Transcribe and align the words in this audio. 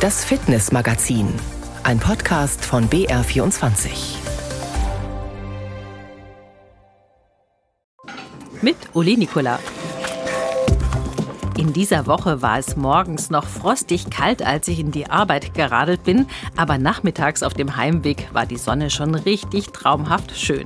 Das 0.00 0.24
Fitnessmagazin, 0.24 1.28
ein 1.82 1.98
Podcast 1.98 2.64
von 2.64 2.88
BR24. 2.88 3.90
Mit 8.62 8.76
Uli 8.94 9.18
Nikola. 9.18 9.58
In 11.60 11.74
dieser 11.74 12.06
Woche 12.06 12.40
war 12.40 12.58
es 12.58 12.74
morgens 12.74 13.28
noch 13.28 13.44
frostig 13.44 14.08
kalt, 14.08 14.40
als 14.40 14.66
ich 14.66 14.80
in 14.80 14.92
die 14.92 15.10
Arbeit 15.10 15.52
geradelt 15.52 16.04
bin, 16.04 16.24
aber 16.56 16.78
nachmittags 16.78 17.42
auf 17.42 17.52
dem 17.52 17.76
Heimweg 17.76 18.28
war 18.32 18.46
die 18.46 18.56
Sonne 18.56 18.88
schon 18.88 19.14
richtig 19.14 19.66
traumhaft 19.66 20.34
schön. 20.34 20.64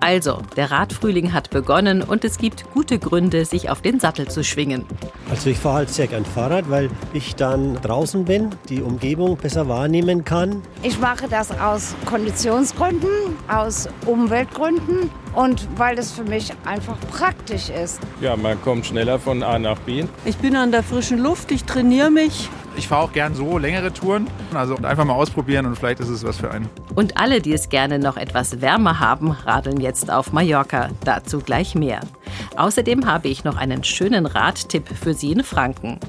Also, 0.00 0.42
der 0.54 0.70
Radfrühling 0.70 1.32
hat 1.32 1.48
begonnen 1.48 2.02
und 2.02 2.26
es 2.26 2.36
gibt 2.36 2.70
gute 2.74 2.98
Gründe, 2.98 3.46
sich 3.46 3.70
auf 3.70 3.80
den 3.80 4.00
Sattel 4.00 4.28
zu 4.28 4.44
schwingen. 4.44 4.84
Also 5.30 5.48
ich 5.48 5.56
fahre 5.56 5.76
halt 5.76 5.88
sehr 5.88 6.08
gern 6.08 6.26
Fahrrad, 6.26 6.68
weil 6.68 6.90
ich 7.14 7.34
dann 7.36 7.80
draußen 7.80 8.26
bin, 8.26 8.50
die 8.68 8.82
Umgebung 8.82 9.38
besser 9.38 9.66
wahrnehmen 9.66 10.26
kann. 10.26 10.60
Ich 10.82 11.00
mache 11.00 11.26
das 11.26 11.58
aus 11.58 11.94
Konditionsgründen, 12.04 13.08
aus 13.48 13.88
Umweltgründen 14.04 15.08
und 15.34 15.66
weil 15.76 15.96
das 15.96 16.12
für 16.12 16.24
mich 16.24 16.52
einfach 16.64 16.96
praktisch 17.10 17.68
ist. 17.68 18.00
Ja, 18.20 18.36
man 18.36 18.60
kommt 18.62 18.86
schneller 18.86 19.18
von 19.18 19.42
A 19.42 19.58
nach 19.58 19.78
B. 19.80 20.04
Ich 20.24 20.36
bin 20.36 20.56
an 20.56 20.70
der 20.70 20.82
frischen 20.82 21.18
Luft, 21.18 21.50
ich 21.50 21.64
trainiere 21.64 22.10
mich. 22.10 22.48
Ich 22.76 22.88
fahre 22.88 23.02
auch 23.02 23.12
gern 23.12 23.34
so 23.34 23.58
längere 23.58 23.92
Touren, 23.92 24.26
also 24.52 24.76
einfach 24.76 25.04
mal 25.04 25.14
ausprobieren 25.14 25.66
und 25.66 25.76
vielleicht 25.78 26.00
ist 26.00 26.08
es 26.08 26.24
was 26.24 26.38
für 26.38 26.50
einen. 26.50 26.68
Und 26.96 27.16
alle, 27.16 27.40
die 27.40 27.52
es 27.52 27.68
gerne 27.68 27.98
noch 27.98 28.16
etwas 28.16 28.60
wärmer 28.60 28.98
haben, 28.98 29.30
radeln 29.30 29.80
jetzt 29.80 30.10
auf 30.10 30.32
Mallorca. 30.32 30.88
Dazu 31.04 31.38
gleich 31.38 31.74
mehr. 31.74 32.00
Außerdem 32.56 33.06
habe 33.06 33.28
ich 33.28 33.44
noch 33.44 33.56
einen 33.56 33.84
schönen 33.84 34.26
Radtipp 34.26 34.88
für 34.88 35.14
Sie 35.14 35.30
in 35.32 35.44
Franken. 35.44 36.00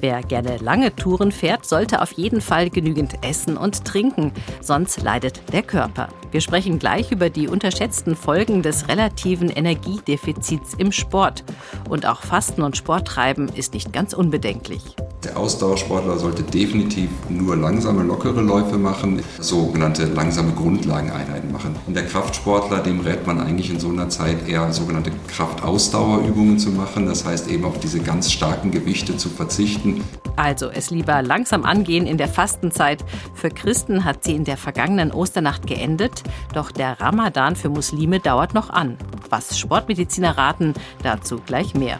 Wer 0.00 0.22
gerne 0.22 0.56
lange 0.58 0.94
Touren 0.94 1.32
fährt, 1.32 1.66
sollte 1.66 2.02
auf 2.02 2.12
jeden 2.12 2.40
Fall 2.40 2.70
genügend 2.70 3.24
essen 3.24 3.56
und 3.56 3.84
trinken, 3.84 4.32
sonst 4.60 5.02
leidet 5.02 5.42
der 5.52 5.62
Körper. 5.62 6.08
Wir 6.30 6.40
sprechen 6.40 6.78
gleich 6.78 7.10
über 7.10 7.28
die 7.28 7.48
unterschätzten 7.48 8.14
Folgen 8.14 8.62
des 8.62 8.88
relativen 8.88 9.50
Energiedefizits 9.50 10.74
im 10.74 10.92
Sport. 10.92 11.44
Und 11.88 12.06
auch 12.06 12.22
Fasten 12.22 12.62
und 12.62 12.76
Sporttreiben 12.76 13.48
ist 13.48 13.74
nicht 13.74 13.92
ganz 13.92 14.12
unbedenklich. 14.12 14.96
Der 15.24 15.36
Ausdauersportler 15.36 16.16
sollte 16.16 16.42
definitiv 16.42 17.10
nur 17.28 17.54
langsame, 17.54 18.02
lockere 18.02 18.40
Läufe 18.40 18.78
machen, 18.78 19.22
sogenannte 19.38 20.06
langsame 20.06 20.52
Grundlageneinheiten 20.52 21.52
machen. 21.52 21.76
Und 21.86 21.94
der 21.94 22.06
Kraftsportler, 22.06 22.78
dem 22.78 23.00
rät 23.00 23.26
man 23.26 23.38
eigentlich 23.38 23.68
in 23.68 23.78
so 23.78 23.90
einer 23.90 24.08
Zeit 24.08 24.48
eher 24.48 24.72
sogenannte 24.72 25.12
Kraftausdauerübungen 25.28 26.58
zu 26.58 26.70
machen. 26.70 27.04
Das 27.04 27.26
heißt 27.26 27.50
eben 27.50 27.66
auf 27.66 27.78
diese 27.78 28.00
ganz 28.00 28.32
starken 28.32 28.70
Gewichte 28.70 29.14
zu 29.18 29.28
verzichten. 29.28 30.02
Also 30.36 30.70
es 30.70 30.90
lieber 30.90 31.20
langsam 31.20 31.64
angehen 31.64 32.06
in 32.06 32.16
der 32.16 32.28
Fastenzeit. 32.28 33.04
Für 33.34 33.50
Christen 33.50 34.06
hat 34.06 34.24
sie 34.24 34.34
in 34.34 34.44
der 34.44 34.56
vergangenen 34.56 35.12
Osternacht 35.12 35.66
geendet, 35.66 36.22
doch 36.54 36.70
der 36.70 36.98
Ramadan 36.98 37.56
für 37.56 37.68
Muslime 37.68 38.20
dauert 38.20 38.54
noch 38.54 38.70
an. 38.70 38.96
Was 39.28 39.58
Sportmediziner 39.58 40.38
raten, 40.38 40.72
dazu 41.02 41.40
gleich 41.44 41.74
mehr. 41.74 41.98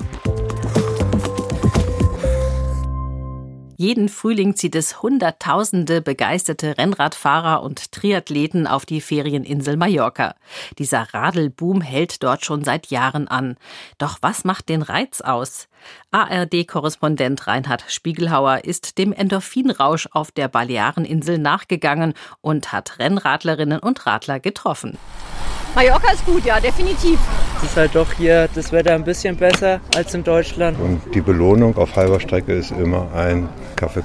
Jeden 3.81 4.11
Frühling 4.11 4.57
zieht 4.57 4.75
es 4.75 5.01
Hunderttausende 5.01 6.03
begeisterte 6.03 6.77
Rennradfahrer 6.77 7.63
und 7.63 7.93
Triathleten 7.93 8.67
auf 8.67 8.85
die 8.85 9.01
Ferieninsel 9.01 9.79
Mallorca. 9.79 10.35
Dieser 10.77 11.15
Radelboom 11.15 11.81
hält 11.81 12.23
dort 12.23 12.45
schon 12.45 12.63
seit 12.63 12.89
Jahren 12.89 13.27
an. 13.27 13.57
Doch 13.97 14.19
was 14.21 14.45
macht 14.45 14.69
den 14.69 14.83
Reiz 14.83 15.23
aus? 15.23 15.70
ARD-Korrespondent 16.11 17.47
Reinhard 17.47 17.85
Spiegelhauer 17.89 18.65
ist 18.65 18.99
dem 18.99 19.13
Endorphinrausch 19.13 20.09
auf 20.13 20.31
der 20.31 20.49
Baleareninsel 20.49 21.39
nachgegangen 21.39 22.15
und 22.41 22.73
hat 22.73 22.99
Rennradlerinnen 22.99 23.79
und 23.79 24.07
Radler 24.07 24.41
getroffen. 24.41 24.99
Mallorca 25.75 26.13
ist 26.13 26.27
gut, 26.27 26.45
ja, 26.45 26.59
definitiv. 26.59 27.19
Es 27.59 27.71
ist 27.71 27.77
halt 27.77 27.95
doch 27.95 28.13
hier 28.15 28.49
das 28.55 28.73
Wetter 28.73 28.93
ein 28.93 29.05
bisschen 29.05 29.37
besser 29.37 29.81
als 29.95 30.15
in 30.15 30.25
Deutschland. 30.25 30.81
Und 30.81 31.01
die 31.15 31.21
Belohnung 31.21 31.77
auf 31.77 31.95
halber 31.95 32.19
Strecke 32.19 32.55
ist 32.55 32.73
immer 32.73 33.13
ein 33.15 33.49
Kaffee. 33.77 34.03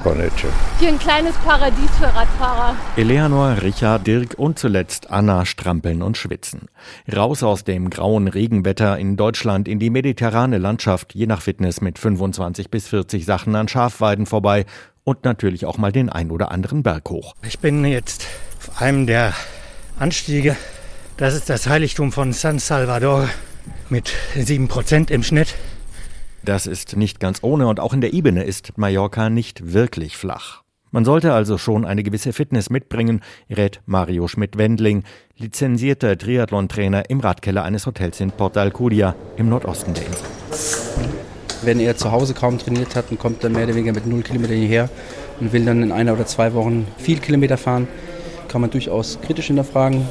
Hier 0.80 0.90
ein 0.90 1.00
kleines 1.00 1.36
Paradies 1.38 1.90
für 1.98 2.06
Radfahrer. 2.06 2.76
Eleanor, 2.96 3.58
Richard, 3.64 4.06
Dirk 4.06 4.36
und 4.38 4.60
zuletzt 4.60 5.10
Anna 5.10 5.46
strampeln 5.46 6.02
und 6.02 6.18
schwitzen. 6.18 6.70
Raus 7.14 7.44
aus 7.44 7.64
dem 7.64 7.90
grauen 7.90 8.28
Regenwetter 8.28 8.98
in 8.98 9.18
Deutschland 9.18 9.68
in 9.68 9.80
die 9.80 9.90
mediterrane 9.90 10.60
Landschaft, 10.60 11.16
je 11.16 11.26
nach 11.26 11.42
Fitness 11.42 11.65
mit 11.82 12.00
25 12.00 12.70
bis 12.70 12.88
40 12.88 13.26
Sachen 13.26 13.56
an 13.56 13.68
Schafweiden 13.68 14.26
vorbei 14.26 14.66
und 15.04 15.24
natürlich 15.24 15.66
auch 15.66 15.78
mal 15.78 15.92
den 15.92 16.10
ein 16.10 16.32
oder 16.32 16.52
anderen 16.52 16.84
Berg 16.84 17.10
hoch. 17.10 17.34
Ich 17.48 17.60
bin 17.60 17.86
jetzt 17.86 18.26
auf 18.60 18.82
einem 18.82 19.08
der 19.08 19.34
Anstiege 20.00 20.56
das 21.18 21.34
ist 21.34 21.50
das 21.50 21.70
Heiligtum 21.70 22.12
von 22.12 22.34
San 22.34 22.60
Salvador 22.60 23.30
mit 23.90 24.12
7% 24.36 25.12
im 25.12 25.24
Schnitt. 25.24 25.56
Das 26.44 26.68
ist 26.68 26.98
nicht 26.98 27.22
ganz 27.22 27.40
ohne 27.42 27.68
und 27.68 27.80
auch 27.80 27.94
in 27.94 28.02
der 28.02 28.12
Ebene 28.12 28.44
ist 28.44 28.78
Mallorca 28.78 29.30
nicht 29.30 29.72
wirklich 29.74 30.18
flach. 30.18 30.62
Man 30.92 31.06
sollte 31.06 31.32
also 31.32 31.58
schon 31.58 31.86
eine 31.86 32.04
gewisse 32.04 32.34
Fitness 32.34 32.70
mitbringen, 32.70 33.22
rät 33.50 33.80
Mario 33.86 34.28
Schmidt-Wendling, 34.28 35.04
lizenzierter 35.38 36.18
Triathlon-Trainer 36.18 37.10
im 37.10 37.22
Radkeller 37.22 37.64
eines 37.64 37.86
Hotels 37.86 38.20
in 38.20 38.32
Porta 38.32 38.60
Alcudia 38.60 39.16
im 39.38 39.48
Nordosten 39.48 39.94
der 39.94 40.06
Insel. 40.06 41.25
Wenn 41.64 41.80
er 41.80 41.98
zu 41.98 42.12
Hause 42.12 42.34
kaum 42.34 42.58
trainiert 42.58 42.96
hat 42.96 43.12
und 43.12 43.20
kommt 43.20 43.44
dann 43.44 43.54
mehr 43.54 43.64
oder 43.64 43.76
weniger 43.76 43.94
mit 43.94 44.06
null 44.06 44.22
Kilometern 44.22 44.58
hierher 44.58 44.90
und 45.40 45.54
will 45.54 45.66
dann 45.66 45.84
in 45.84 45.92
einer 45.92 46.14
oder 46.14 46.26
zwei 46.26 46.54
Wochen 46.54 46.88
viel 46.98 47.20
Kilometer 47.20 47.58
fahren, 47.58 47.88
kann 48.48 48.62
man 48.62 48.70
durchaus 48.70 49.20
kritisch 49.22 49.48
hinterfragen. 49.48 50.08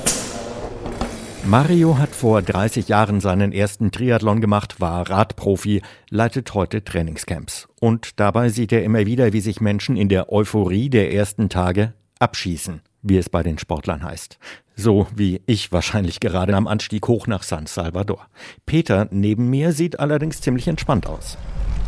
Mario 1.47 1.99
hat 1.99 2.15
vor 2.15 2.41
30 2.41 2.89
Jahren 2.89 3.21
seinen 3.21 3.53
ersten 3.53 3.91
Triathlon 3.91 4.41
gemacht, 4.41 4.81
war 4.81 5.11
Radprofi, 5.11 5.83
leitet 6.09 6.55
heute 6.55 6.83
Trainingscamps. 6.85 7.69
Und 7.81 8.19
dabei 8.19 8.49
sieht 8.49 8.73
er 8.73 8.83
immer 8.83 9.05
wieder, 9.05 9.35
wie 9.35 9.41
sich 9.41 9.61
Menschen 9.61 9.99
in 9.99 10.09
der 10.09 10.33
Euphorie 10.33 10.89
der 10.89 11.13
ersten 11.13 11.51
Tage 11.51 11.93
abschießen, 12.19 12.81
wie 13.05 13.19
es 13.19 13.29
bei 13.29 13.45
den 13.45 13.59
Sportlern 13.59 14.03
heißt. 14.03 14.39
So 14.75 15.07
wie 15.15 15.41
ich 15.47 15.71
wahrscheinlich 15.71 16.19
gerade 16.19 16.57
am 16.57 16.67
Anstieg 16.67 17.07
hoch 17.07 17.29
nach 17.29 17.45
San 17.45 17.67
Salvador. 17.67 18.27
Peter 18.67 19.07
neben 19.11 19.49
mir 19.49 19.73
sieht 19.73 20.01
allerdings 20.01 20.41
ziemlich 20.41 20.67
entspannt 20.67 21.07
aus. 21.07 21.39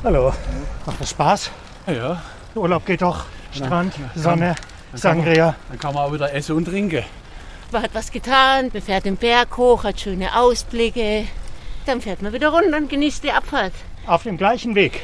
Hallo, 0.04 0.32
macht 0.84 1.00
das 1.00 1.10
Spaß? 1.10 1.50
Ja. 1.88 2.22
Urlaub 2.54 2.86
geht 2.86 3.02
doch, 3.02 3.24
Strand, 3.52 3.94
Sonne, 4.14 4.54
Sangria. 4.94 5.56
Dann 5.68 5.78
kann 5.78 5.94
man 5.94 6.04
auch 6.04 6.12
wieder 6.12 6.32
essen 6.32 6.56
und 6.56 6.66
trinken. 6.66 7.02
Man 7.72 7.82
hat 7.82 7.90
was 7.94 8.12
getan, 8.12 8.70
man 8.72 8.82
fährt 8.82 9.04
den 9.04 9.16
Berg 9.16 9.56
hoch, 9.56 9.84
hat 9.84 10.00
schöne 10.00 10.38
Ausblicke. 10.38 11.24
Dann 11.86 12.00
fährt 12.00 12.22
man 12.22 12.32
wieder 12.32 12.50
runter 12.50 12.76
und 12.76 12.88
genießt 12.88 13.24
die 13.24 13.32
Abfahrt. 13.32 13.72
Auf 14.06 14.22
dem 14.22 14.36
gleichen 14.36 14.74
Weg. 14.74 15.02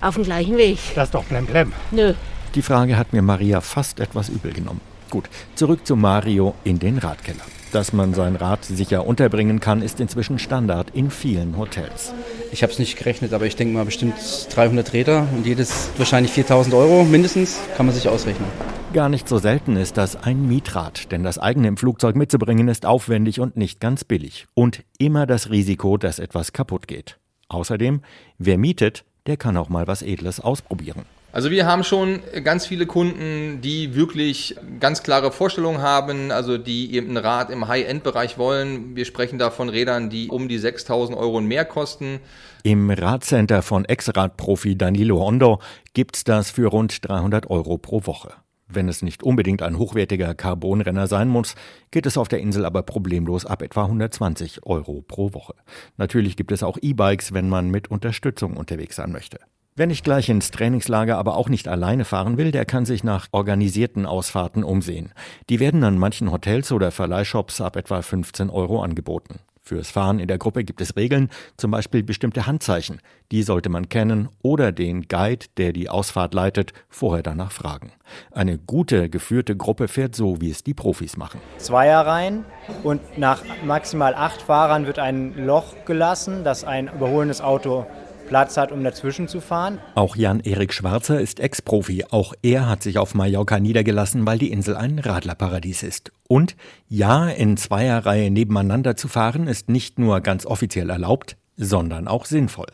Auf 0.00 0.14
dem 0.14 0.24
gleichen 0.24 0.56
Weg. 0.56 0.78
Das 0.94 1.08
ist 1.08 1.14
doch 1.14 1.24
blemblem. 1.24 1.72
Nö. 1.90 2.14
Die 2.54 2.62
Frage 2.62 2.96
hat 2.96 3.12
mir 3.12 3.22
Maria 3.22 3.60
fast 3.60 4.00
etwas 4.00 4.28
übel 4.28 4.52
genommen. 4.52 4.80
Gut, 5.10 5.28
zurück 5.56 5.84
zu 5.86 5.96
Mario 5.96 6.54
in 6.62 6.78
den 6.78 6.98
Radkeller. 6.98 7.42
Dass 7.72 7.92
man 7.92 8.14
sein 8.14 8.36
Rad 8.36 8.64
sicher 8.64 9.06
unterbringen 9.06 9.58
kann, 9.58 9.82
ist 9.82 10.00
inzwischen 10.00 10.38
Standard 10.38 10.90
in 10.90 11.10
vielen 11.10 11.56
Hotels. 11.56 12.14
Ich 12.52 12.62
habe 12.62 12.72
es 12.72 12.78
nicht 12.78 12.96
gerechnet, 12.96 13.32
aber 13.32 13.46
ich 13.46 13.56
denke 13.56 13.74
mal 13.74 13.84
bestimmt 13.84 14.14
300 14.50 14.92
Räder 14.92 15.26
und 15.36 15.46
jedes 15.46 15.90
wahrscheinlich 15.96 16.32
4000 16.32 16.74
Euro 16.74 17.04
mindestens, 17.04 17.58
kann 17.76 17.86
man 17.86 17.94
sich 17.94 18.08
ausrechnen. 18.08 18.48
Gar 18.92 19.08
nicht 19.08 19.28
so 19.28 19.38
selten 19.38 19.76
ist 19.76 19.96
das 19.96 20.14
ein 20.14 20.46
Mietrad, 20.46 21.10
denn 21.12 21.24
das 21.24 21.38
eigene 21.38 21.68
im 21.68 21.76
Flugzeug 21.76 22.14
mitzubringen 22.14 22.68
ist 22.68 22.86
aufwendig 22.86 23.40
und 23.40 23.56
nicht 23.56 23.80
ganz 23.80 24.04
billig. 24.04 24.46
Und 24.54 24.84
immer 24.98 25.26
das 25.26 25.50
Risiko, 25.50 25.96
dass 25.96 26.20
etwas 26.20 26.52
kaputt 26.52 26.86
geht. 26.88 27.18
Außerdem, 27.48 28.02
wer 28.38 28.58
mietet, 28.58 29.04
der 29.26 29.36
kann 29.36 29.56
auch 29.56 29.68
mal 29.68 29.86
was 29.86 30.02
Edles 30.02 30.40
ausprobieren. 30.40 31.04
Also 31.32 31.52
wir 31.52 31.64
haben 31.64 31.84
schon 31.84 32.20
ganz 32.42 32.66
viele 32.66 32.86
Kunden, 32.86 33.60
die 33.60 33.94
wirklich 33.94 34.56
ganz 34.80 35.04
klare 35.04 35.30
Vorstellungen 35.30 35.80
haben, 35.80 36.32
also 36.32 36.58
die 36.58 36.94
eben 36.94 37.10
ein 37.10 37.16
Rad 37.18 37.50
im 37.50 37.68
High-End-Bereich 37.68 38.36
wollen. 38.36 38.96
Wir 38.96 39.04
sprechen 39.04 39.38
da 39.38 39.50
von 39.50 39.68
Rädern, 39.68 40.10
die 40.10 40.28
um 40.28 40.48
die 40.48 40.58
6000 40.58 41.16
Euro 41.16 41.36
und 41.36 41.46
mehr 41.46 41.64
kosten. 41.64 42.18
Im 42.64 42.90
Radcenter 42.90 43.62
von 43.62 43.84
Ex-Radprofi 43.84 44.76
Danilo 44.76 45.20
Hondo 45.20 45.60
gibt's 45.94 46.24
das 46.24 46.50
für 46.50 46.66
rund 46.66 47.08
300 47.08 47.48
Euro 47.48 47.78
pro 47.78 48.04
Woche. 48.06 48.32
Wenn 48.66 48.88
es 48.88 49.02
nicht 49.02 49.22
unbedingt 49.22 49.62
ein 49.62 49.78
hochwertiger 49.78 50.34
Carbonrenner 50.34 51.06
sein 51.06 51.28
muss, 51.28 51.54
geht 51.92 52.06
es 52.06 52.16
auf 52.16 52.28
der 52.28 52.40
Insel 52.40 52.64
aber 52.64 52.82
problemlos 52.82 53.46
ab 53.46 53.62
etwa 53.62 53.84
120 53.84 54.66
Euro 54.66 55.02
pro 55.06 55.32
Woche. 55.32 55.54
Natürlich 55.96 56.36
gibt 56.36 56.50
es 56.50 56.62
auch 56.64 56.76
E-Bikes, 56.80 57.32
wenn 57.32 57.48
man 57.48 57.70
mit 57.70 57.88
Unterstützung 57.88 58.56
unterwegs 58.56 58.96
sein 58.96 59.12
möchte. 59.12 59.38
Wer 59.76 59.86
nicht 59.86 60.02
gleich 60.02 60.28
ins 60.28 60.50
Trainingslager, 60.50 61.16
aber 61.16 61.36
auch 61.36 61.48
nicht 61.48 61.68
alleine 61.68 62.04
fahren 62.04 62.36
will, 62.36 62.50
der 62.50 62.64
kann 62.64 62.84
sich 62.84 63.04
nach 63.04 63.28
organisierten 63.30 64.04
Ausfahrten 64.04 64.64
umsehen. 64.64 65.12
Die 65.48 65.60
werden 65.60 65.84
an 65.84 65.96
manchen 65.96 66.32
Hotels 66.32 66.72
oder 66.72 66.90
Verleihshops 66.90 67.60
ab 67.60 67.76
etwa 67.76 68.02
15 68.02 68.50
Euro 68.50 68.82
angeboten. 68.82 69.38
Fürs 69.62 69.90
Fahren 69.90 70.18
in 70.18 70.26
der 70.26 70.38
Gruppe 70.38 70.64
gibt 70.64 70.80
es 70.80 70.96
Regeln, 70.96 71.28
zum 71.56 71.70
Beispiel 71.70 72.02
bestimmte 72.02 72.46
Handzeichen. 72.46 73.00
Die 73.30 73.44
sollte 73.44 73.68
man 73.68 73.88
kennen 73.88 74.28
oder 74.42 74.72
den 74.72 75.06
Guide, 75.06 75.46
der 75.58 75.72
die 75.72 75.88
Ausfahrt 75.88 76.34
leitet, 76.34 76.72
vorher 76.88 77.22
danach 77.22 77.52
fragen. 77.52 77.92
Eine 78.32 78.58
gute, 78.58 79.08
geführte 79.08 79.56
Gruppe 79.56 79.86
fährt 79.86 80.16
so, 80.16 80.40
wie 80.40 80.50
es 80.50 80.64
die 80.64 80.74
Profis 80.74 81.16
machen. 81.16 81.40
Zweierreihen 81.58 82.44
und 82.82 83.18
nach 83.18 83.44
maximal 83.64 84.16
acht 84.16 84.42
Fahrern 84.42 84.86
wird 84.86 84.98
ein 84.98 85.46
Loch 85.46 85.76
gelassen, 85.84 86.42
dass 86.42 86.64
ein 86.64 86.88
überholendes 86.88 87.40
Auto 87.40 87.86
Platz 88.30 88.56
hat, 88.56 88.70
um 88.70 88.84
dazwischen 88.84 89.26
zu 89.26 89.40
fahren. 89.40 89.80
Auch 89.96 90.14
Jan-Erik 90.14 90.72
Schwarzer 90.72 91.20
ist 91.20 91.40
Ex-Profi. 91.40 92.04
Auch 92.10 92.32
er 92.42 92.68
hat 92.68 92.80
sich 92.80 92.96
auf 92.96 93.12
Mallorca 93.12 93.58
niedergelassen, 93.58 94.24
weil 94.24 94.38
die 94.38 94.52
Insel 94.52 94.76
ein 94.76 95.00
Radlerparadies 95.00 95.82
ist. 95.82 96.12
Und 96.28 96.54
ja, 96.88 97.28
in 97.28 97.56
Zweierreihe 97.56 98.30
nebeneinander 98.30 98.94
zu 98.94 99.08
fahren 99.08 99.48
ist 99.48 99.68
nicht 99.68 99.98
nur 99.98 100.20
ganz 100.20 100.46
offiziell 100.46 100.90
erlaubt, 100.90 101.36
sondern 101.56 102.06
auch 102.06 102.24
sinnvoll. 102.24 102.68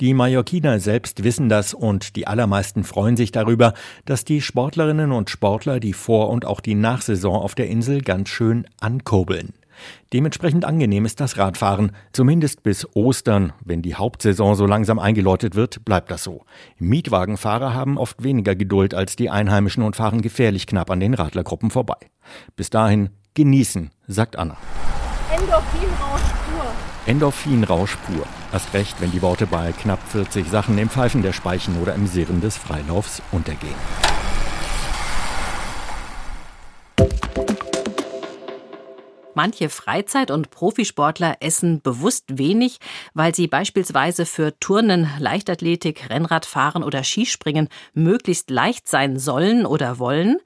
Die 0.00 0.14
Mallorquiner 0.14 0.78
selbst 0.78 1.24
wissen 1.24 1.48
das 1.48 1.74
und 1.74 2.14
die 2.14 2.28
allermeisten 2.28 2.84
freuen 2.84 3.16
sich 3.16 3.32
darüber, 3.32 3.72
dass 4.04 4.24
die 4.24 4.40
Sportlerinnen 4.40 5.10
und 5.10 5.30
Sportler 5.30 5.80
die 5.80 5.94
Vor- 5.94 6.30
und 6.30 6.44
auch 6.44 6.60
die 6.60 6.76
Nachsaison 6.76 7.34
auf 7.34 7.56
der 7.56 7.66
Insel 7.66 8.02
ganz 8.02 8.28
schön 8.28 8.68
ankurbeln. 8.78 9.52
Dementsprechend 10.12 10.64
angenehm 10.64 11.04
ist 11.04 11.20
das 11.20 11.38
Radfahren, 11.38 11.92
zumindest 12.12 12.62
bis 12.62 12.86
Ostern. 12.94 13.52
Wenn 13.64 13.82
die 13.82 13.94
Hauptsaison 13.94 14.54
so 14.54 14.66
langsam 14.66 14.98
eingeläutet 14.98 15.54
wird, 15.54 15.84
bleibt 15.84 16.10
das 16.10 16.24
so. 16.24 16.44
Mietwagenfahrer 16.78 17.74
haben 17.74 17.98
oft 17.98 18.22
weniger 18.22 18.54
Geduld 18.54 18.94
als 18.94 19.16
die 19.16 19.30
Einheimischen 19.30 19.82
und 19.82 19.96
fahren 19.96 20.22
gefährlich 20.22 20.66
knapp 20.66 20.90
an 20.90 21.00
den 21.00 21.14
Radlergruppen 21.14 21.70
vorbei. 21.70 21.96
Bis 22.56 22.70
dahin 22.70 23.10
genießen, 23.34 23.90
sagt 24.06 24.36
Anna. 24.36 24.56
Endorphinrausch 25.30 26.22
pur. 26.46 26.64
Endorphinrausch 27.06 27.96
pur. 28.06 28.26
Erst 28.52 28.74
recht, 28.74 29.00
wenn 29.00 29.10
die 29.10 29.22
Worte 29.22 29.46
bei 29.46 29.72
knapp 29.72 30.00
40 30.08 30.48
Sachen 30.48 30.76
im 30.78 30.90
Pfeifen 30.90 31.22
der 31.22 31.32
Speichen 31.32 31.80
oder 31.80 31.94
im 31.94 32.06
Sirren 32.06 32.40
des 32.40 32.56
Freilaufs 32.56 33.22
untergehen. 33.32 33.74
Manche 39.34 39.70
Freizeit- 39.70 40.30
und 40.30 40.50
Profisportler 40.50 41.36
essen 41.40 41.80
bewusst 41.80 42.38
wenig, 42.38 42.78
weil 43.14 43.34
sie 43.34 43.46
beispielsweise 43.46 44.26
für 44.26 44.58
Turnen, 44.60 45.08
Leichtathletik, 45.18 46.10
Rennradfahren 46.10 46.84
oder 46.84 47.02
Skispringen 47.02 47.68
möglichst 47.94 48.50
leicht 48.50 48.88
sein 48.88 49.18
sollen 49.18 49.64
oder 49.64 49.98
wollen. 49.98 50.38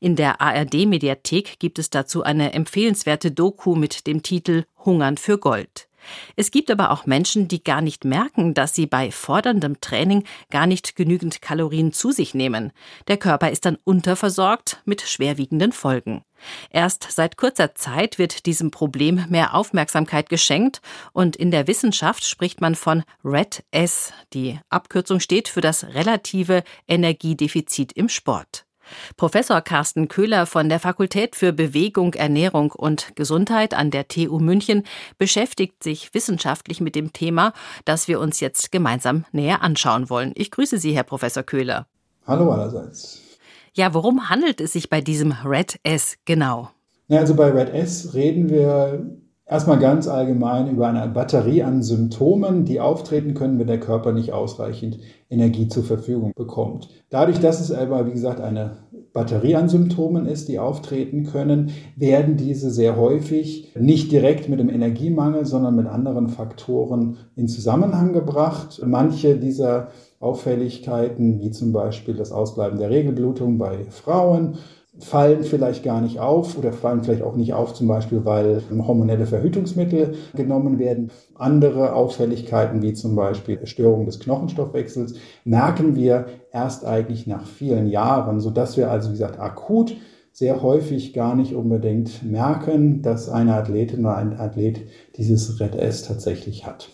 In 0.00 0.16
der 0.16 0.40
ARD-Mediathek 0.40 1.60
gibt 1.60 1.78
es 1.78 1.90
dazu 1.90 2.24
eine 2.24 2.52
empfehlenswerte 2.52 3.30
Doku 3.30 3.76
mit 3.76 4.08
dem 4.08 4.22
Titel 4.22 4.64
Hungern 4.84 5.16
für 5.16 5.38
Gold. 5.38 5.88
Es 6.36 6.50
gibt 6.50 6.70
aber 6.70 6.90
auch 6.90 7.06
Menschen, 7.06 7.48
die 7.48 7.62
gar 7.62 7.80
nicht 7.80 8.04
merken, 8.04 8.54
dass 8.54 8.74
sie 8.74 8.86
bei 8.86 9.10
forderndem 9.10 9.80
Training 9.80 10.24
gar 10.50 10.66
nicht 10.66 10.96
genügend 10.96 11.42
Kalorien 11.42 11.92
zu 11.92 12.10
sich 12.10 12.34
nehmen. 12.34 12.72
Der 13.08 13.16
Körper 13.16 13.50
ist 13.50 13.64
dann 13.64 13.78
unterversorgt 13.84 14.82
mit 14.84 15.02
schwerwiegenden 15.02 15.72
Folgen. 15.72 16.24
Erst 16.70 17.06
seit 17.10 17.36
kurzer 17.36 17.74
Zeit 17.74 18.18
wird 18.18 18.46
diesem 18.46 18.70
Problem 18.70 19.24
mehr 19.28 19.54
Aufmerksamkeit 19.54 20.28
geschenkt 20.28 20.80
und 21.12 21.36
in 21.36 21.50
der 21.50 21.66
Wissenschaft 21.66 22.24
spricht 22.24 22.60
man 22.60 22.74
von 22.74 23.04
Red 23.24 23.64
S. 23.70 24.12
Die 24.32 24.58
Abkürzung 24.68 25.20
steht 25.20 25.48
für 25.48 25.60
das 25.60 25.84
relative 25.84 26.64
Energiedefizit 26.88 27.92
im 27.92 28.08
Sport. 28.08 28.64
Professor 29.16 29.60
Carsten 29.60 30.08
Köhler 30.08 30.46
von 30.46 30.68
der 30.68 30.80
Fakultät 30.80 31.36
für 31.36 31.52
Bewegung, 31.52 32.14
Ernährung 32.14 32.72
und 32.72 33.14
Gesundheit 33.16 33.74
an 33.74 33.90
der 33.90 34.08
TU 34.08 34.38
München 34.38 34.84
beschäftigt 35.18 35.82
sich 35.82 36.14
wissenschaftlich 36.14 36.80
mit 36.80 36.94
dem 36.94 37.12
Thema, 37.12 37.52
das 37.84 38.08
wir 38.08 38.20
uns 38.20 38.40
jetzt 38.40 38.72
gemeinsam 38.72 39.24
näher 39.32 39.62
anschauen 39.62 40.10
wollen. 40.10 40.32
Ich 40.34 40.50
grüße 40.50 40.78
Sie, 40.78 40.94
Herr 40.94 41.04
Professor 41.04 41.42
Köhler. 41.42 41.86
Hallo 42.26 42.50
allerseits. 42.50 43.20
Ja, 43.74 43.94
worum 43.94 44.28
handelt 44.28 44.60
es 44.60 44.74
sich 44.74 44.90
bei 44.90 45.00
diesem 45.00 45.32
Red 45.44 45.78
S 45.82 46.16
genau? 46.24 46.70
Ja, 47.08 47.20
also 47.20 47.34
bei 47.34 47.50
Red 47.50 47.70
S 47.70 48.14
reden 48.14 48.48
wir 48.48 49.06
erstmal 49.46 49.78
ganz 49.78 50.08
allgemein 50.08 50.70
über 50.70 50.88
eine 50.88 51.06
Batterie 51.08 51.62
an 51.62 51.82
Symptomen, 51.82 52.64
die 52.64 52.80
auftreten 52.80 53.34
können, 53.34 53.58
wenn 53.58 53.66
der 53.66 53.80
Körper 53.80 54.12
nicht 54.12 54.32
ausreichend 54.32 54.98
Energie 55.28 55.68
zur 55.68 55.84
Verfügung 55.84 56.32
bekommt. 56.34 56.88
Dadurch, 57.10 57.40
dass 57.40 57.60
es 57.60 57.72
aber, 57.72 58.06
wie 58.06 58.12
gesagt, 58.12 58.40
eine 58.40 58.78
Batterie 59.12 59.56
an 59.56 59.68
Symptomen 59.68 60.26
ist, 60.26 60.48
die 60.48 60.58
auftreten 60.58 61.24
können, 61.24 61.70
werden 61.96 62.36
diese 62.36 62.70
sehr 62.70 62.96
häufig 62.96 63.70
nicht 63.78 64.10
direkt 64.10 64.48
mit 64.48 64.58
dem 64.58 64.70
Energiemangel, 64.70 65.44
sondern 65.44 65.76
mit 65.76 65.86
anderen 65.86 66.28
Faktoren 66.28 67.18
in 67.36 67.48
Zusammenhang 67.48 68.12
gebracht. 68.12 68.80
Manche 68.84 69.36
dieser 69.36 69.88
Auffälligkeiten, 70.18 71.40
wie 71.40 71.50
zum 71.50 71.72
Beispiel 71.72 72.14
das 72.14 72.32
Ausbleiben 72.32 72.78
der 72.78 72.90
Regelblutung 72.90 73.58
bei 73.58 73.84
Frauen, 73.90 74.56
fallen 74.98 75.42
vielleicht 75.42 75.82
gar 75.84 76.02
nicht 76.02 76.20
auf 76.20 76.58
oder 76.58 76.72
fallen 76.72 77.02
vielleicht 77.02 77.22
auch 77.22 77.34
nicht 77.34 77.54
auf, 77.54 77.72
zum 77.72 77.88
Beispiel 77.88 78.24
weil 78.24 78.62
hormonelle 78.70 79.26
Verhütungsmittel 79.26 80.14
genommen 80.34 80.78
werden. 80.78 81.10
Andere 81.34 81.94
Auffälligkeiten 81.94 82.82
wie 82.82 82.92
zum 82.92 83.16
Beispiel 83.16 83.66
Störung 83.66 84.04
des 84.04 84.20
Knochenstoffwechsels 84.20 85.14
merken 85.44 85.96
wir 85.96 86.26
erst 86.52 86.84
eigentlich 86.84 87.26
nach 87.26 87.46
vielen 87.46 87.86
Jahren, 87.86 88.40
sodass 88.40 88.76
wir 88.76 88.90
also 88.90 89.08
wie 89.08 89.14
gesagt 89.14 89.40
akut 89.40 89.96
sehr 90.32 90.62
häufig 90.62 91.12
gar 91.12 91.36
nicht 91.36 91.54
unbedingt 91.54 92.22
merken, 92.22 93.02
dass 93.02 93.28
eine 93.28 93.54
Athletin 93.54 94.00
oder 94.00 94.16
ein 94.16 94.38
Athlet 94.38 94.88
dieses 95.16 95.60
Red 95.60 95.74
S 95.74 96.04
tatsächlich 96.04 96.66
hat. 96.66 96.88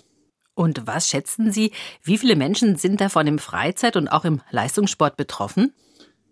Und 0.54 0.88
was 0.88 1.08
schätzen 1.08 1.52
Sie, 1.52 1.70
wie 2.02 2.18
viele 2.18 2.34
Menschen 2.34 2.74
sind 2.74 3.00
davon 3.00 3.28
im 3.28 3.38
Freizeit- 3.38 3.96
und 3.96 4.08
auch 4.08 4.24
im 4.24 4.40
Leistungssport 4.50 5.16
betroffen? 5.16 5.72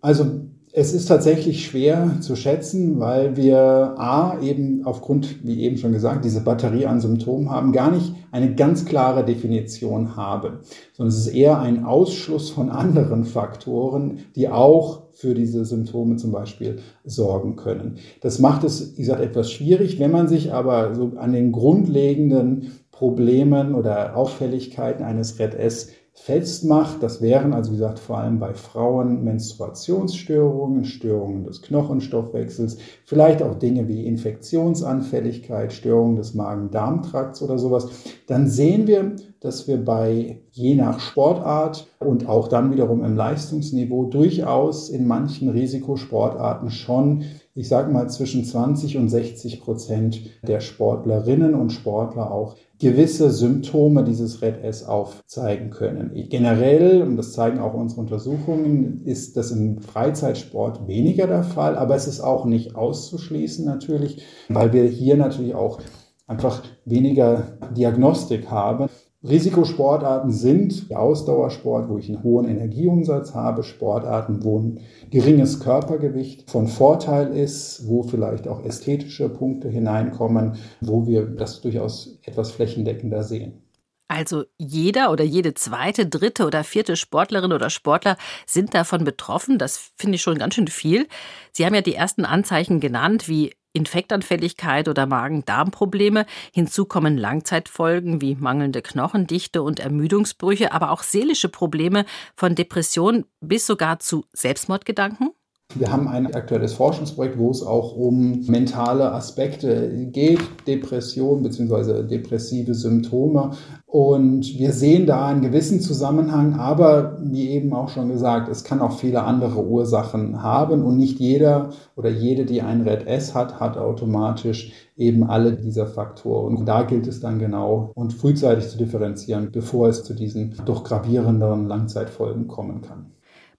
Also 0.01 0.49
es 0.79 0.93
ist 0.93 1.07
tatsächlich 1.07 1.65
schwer 1.65 2.19
zu 2.21 2.37
schätzen, 2.37 3.01
weil 3.01 3.35
wir 3.35 3.95
A 3.97 4.39
eben 4.43 4.85
aufgrund, 4.85 5.43
wie 5.43 5.63
eben 5.63 5.79
schon 5.79 5.93
gesagt, 5.93 6.23
diese 6.23 6.43
Batterie 6.43 6.85
an 6.85 7.01
Symptomen 7.01 7.51
haben, 7.51 7.73
gar 7.73 7.91
nicht 7.91 8.13
eine 8.31 8.55
ganz 8.55 8.85
klare 8.85 9.25
Definition 9.25 10.17
haben, 10.17 10.59
sondern 10.93 11.15
es 11.15 11.27
ist 11.27 11.35
eher 11.35 11.61
ein 11.61 11.87
Ausschluss 11.87 12.51
von 12.51 12.69
anderen 12.69 13.25
Faktoren, 13.25 14.19
die 14.37 14.51
auch 14.51 15.05
für 15.13 15.33
diese 15.33 15.65
Symptome 15.65 16.17
zum 16.17 16.31
Beispiel 16.31 16.81
sorgen 17.05 17.57
können. 17.57 17.97
Das 18.21 18.39
macht 18.39 18.63
es, 18.63 18.99
wie 18.99 19.01
gesagt, 19.01 19.23
etwas 19.23 19.51
schwierig. 19.51 19.99
Wenn 19.99 20.11
man 20.11 20.29
sich 20.29 20.53
aber 20.53 20.95
so 20.95 21.13
an 21.17 21.33
den 21.33 21.53
grundlegenden 21.53 22.73
Problemen 22.91 23.75
oder 23.75 24.15
Auffälligkeiten 24.15 25.03
eines 25.07 25.39
Red 25.39 25.55
S 25.55 25.89
festmacht. 26.17 27.03
Das 27.03 27.21
wären 27.21 27.53
also, 27.53 27.71
wie 27.71 27.77
gesagt, 27.77 27.99
vor 27.99 28.19
allem 28.19 28.41
bei 28.41 28.55
Frauen 28.55 29.23
Menstruationsstörungen, 29.23 30.85
Störungen 30.85 31.45
des 31.45 31.63
Knochenstoffwechsels, 31.63 32.79
vielleicht 33.05 33.43
auch 33.43 33.55
Dinge 33.55 33.87
wie 33.87 34.07
Infektionsanfälligkeit, 34.07 35.73
Störungen 35.73 36.17
des 36.17 36.35
Magen-Darm-Trakts 36.35 37.43
oder 37.43 37.59
sowas. 37.59 37.89
Dann 38.27 38.49
sehen 38.49 38.87
wir, 38.87 39.15
dass 39.41 39.69
wir 39.69 39.85
bei 39.85 40.41
je 40.51 40.75
nach 40.75 40.99
Sportart 41.01 41.87
und 42.01 42.29
auch 42.29 42.49
dann 42.49 42.73
wiederum 42.73 43.05
im 43.05 43.15
Leistungsniveau 43.15 44.07
durchaus 44.07 44.89
in 44.89 45.07
manchen 45.07 45.51
Risikosportarten 45.51 46.71
schon 46.71 47.25
ich 47.57 47.69
sage 47.69 47.91
mal, 47.91 48.09
zwischen 48.11 48.45
20 48.45 48.99
und 48.99 49.09
60 49.09 49.63
Prozent 49.63 50.21
der 50.47 50.61
Sportlerinnen 50.61 51.55
und 51.55 51.71
Sportler 51.71 52.31
auch 52.31 52.55
gewisse 52.79 53.31
Symptome 53.31 54.05
dieses 54.05 54.43
Red 54.43 54.63
S 54.63 54.85
aufzeigen 54.85 55.71
können. 55.71 56.11
Generell, 56.29 57.03
und 57.03 57.17
das 57.17 57.33
zeigen 57.33 57.59
auch 57.59 57.75
unsere 57.75 58.03
Untersuchungen, 58.03 59.03
ist 59.05 59.37
das 59.37 59.51
im 59.51 59.81
Freizeitsport 59.81 60.87
weniger 60.87 61.27
der 61.27 61.43
Fall, 61.43 61.77
aber 61.77 61.95
es 61.95 62.07
ist 62.07 62.21
auch 62.21 62.45
nicht 62.45 62.77
auszuschließen 62.77 63.65
natürlich, 63.65 64.23
weil 64.49 64.73
wir 64.73 64.85
hier 64.85 65.17
natürlich 65.17 65.55
auch 65.55 65.81
einfach 66.27 66.63
weniger 66.85 67.59
Diagnostik 67.77 68.51
haben. 68.51 68.89
Risikosportarten 69.29 70.31
sind 70.31 70.95
Ausdauersport, 70.95 71.89
wo 71.89 71.99
ich 71.99 72.09
einen 72.09 72.23
hohen 72.23 72.49
Energieumsatz 72.49 73.35
habe, 73.35 73.63
Sportarten, 73.65 74.45
wo 74.45 74.61
ein 74.61 74.81
geringes 75.11 75.61
Körpergewicht 75.61 76.51
von 76.51 76.69
Vorteil 76.69 77.37
ist, 77.37 77.89
wo 77.89 78.03
vielleicht 78.03 78.47
auch 78.47 78.65
ästhetische 78.65 79.29
Punkte 79.29 79.69
hineinkommen, 79.69 80.57
wo 80.81 81.07
wir 81.07 81.27
das 81.27 81.61
durchaus 81.61 82.19
etwas 82.25 82.51
flächendeckender 82.53 83.23
sehen. 83.23 83.63
Also 84.09 84.45
jeder 84.57 85.11
oder 85.11 85.25
jede 85.25 85.55
zweite, 85.55 86.07
dritte 86.07 86.47
oder 86.47 86.63
vierte 86.63 86.95
Sportlerin 86.95 87.53
oder 87.53 87.71
Sportler 87.71 88.17
sind 88.47 88.73
davon 88.73 89.03
betroffen. 89.03 89.59
Das 89.59 89.91
finde 89.97 90.15
ich 90.15 90.23
schon 90.23 90.39
ganz 90.39 90.55
schön 90.55 90.69
viel. 90.69 91.09
Sie 91.51 91.67
haben 91.67 91.75
ja 91.75 91.81
die 91.81 91.95
ersten 91.95 92.25
Anzeichen 92.25 92.79
genannt, 92.79 93.29
wie 93.29 93.53
Infektanfälligkeit 93.77 94.89
oder 94.89 95.07
Magen-Darm-Probleme. 95.07 96.27
Hinzu 96.53 96.87
kommen 96.87 97.19
Langzeitfolgen 97.19 98.21
wie 98.21 98.35
mangelnde 98.35 98.83
Knochendichte 98.83 99.63
und 99.63 99.79
Ermüdungsbrüche, 99.79 100.73
aber 100.73 100.91
auch 100.91 101.03
seelische 101.03 101.49
Probleme 101.49 102.07
von 102.35 102.55
Depression 102.55 103.27
bis 103.41 103.67
sogar 103.67 103.99
zu 103.99 104.25
Selbstmordgedanken. 104.33 105.36
Wir 105.75 105.93
haben 105.93 106.09
ein 106.09 106.35
aktuelles 106.35 106.73
Forschungsprojekt, 106.73 107.39
wo 107.39 107.51
es 107.51 107.63
auch 107.63 107.95
um 107.95 108.47
mentale 108.47 109.13
Aspekte 109.13 110.07
geht, 110.07 110.41
Depression 110.67 111.43
bzw. 111.43 112.05
depressive 112.05 112.73
Symptome. 112.73 113.51
Und 113.85 114.59
wir 114.59 114.73
sehen 114.73 115.07
da 115.07 115.27
einen 115.27 115.43
gewissen 115.43 115.81
Zusammenhang, 115.81 116.55
aber 116.55 117.19
wie 117.21 117.51
eben 117.51 117.75
auch 117.75 117.91
schon 117.91 118.09
gesagt, 118.09 118.49
es 118.49 118.65
kann 118.65 118.81
auch 118.81 118.99
viele 118.99 119.25
andere 119.25 119.67
Ursachen 119.67 120.43
haben 120.43 120.83
und 120.83 120.97
nicht 120.97 121.19
jeder 121.19 121.71
oder 121.95 122.11
jede, 122.11 122.47
die 122.47 122.63
ein 122.63 122.83
Red 122.83 123.07
S 123.07 123.35
hat, 123.35 123.61
hat 123.61 123.77
automatisch 123.77 124.73
eben 124.97 125.25
alle 125.25 125.53
dieser 125.53 125.87
Faktoren. 125.87 126.57
Und 126.57 126.67
da 126.67 126.85
gilt 126.85 127.07
es 127.07 127.21
dann 127.21 127.39
genau 127.39 127.91
und 127.95 128.15
frühzeitig 128.15 128.69
zu 128.69 128.79
differenzieren, 128.79 129.51
bevor 129.53 129.89
es 129.89 130.05
zu 130.05 130.15
diesen 130.15 130.55
doch 130.65 130.85
gravierenderen 130.85 131.67
Langzeitfolgen 131.67 132.49
kommen 132.49 132.81
kann. 132.81 133.16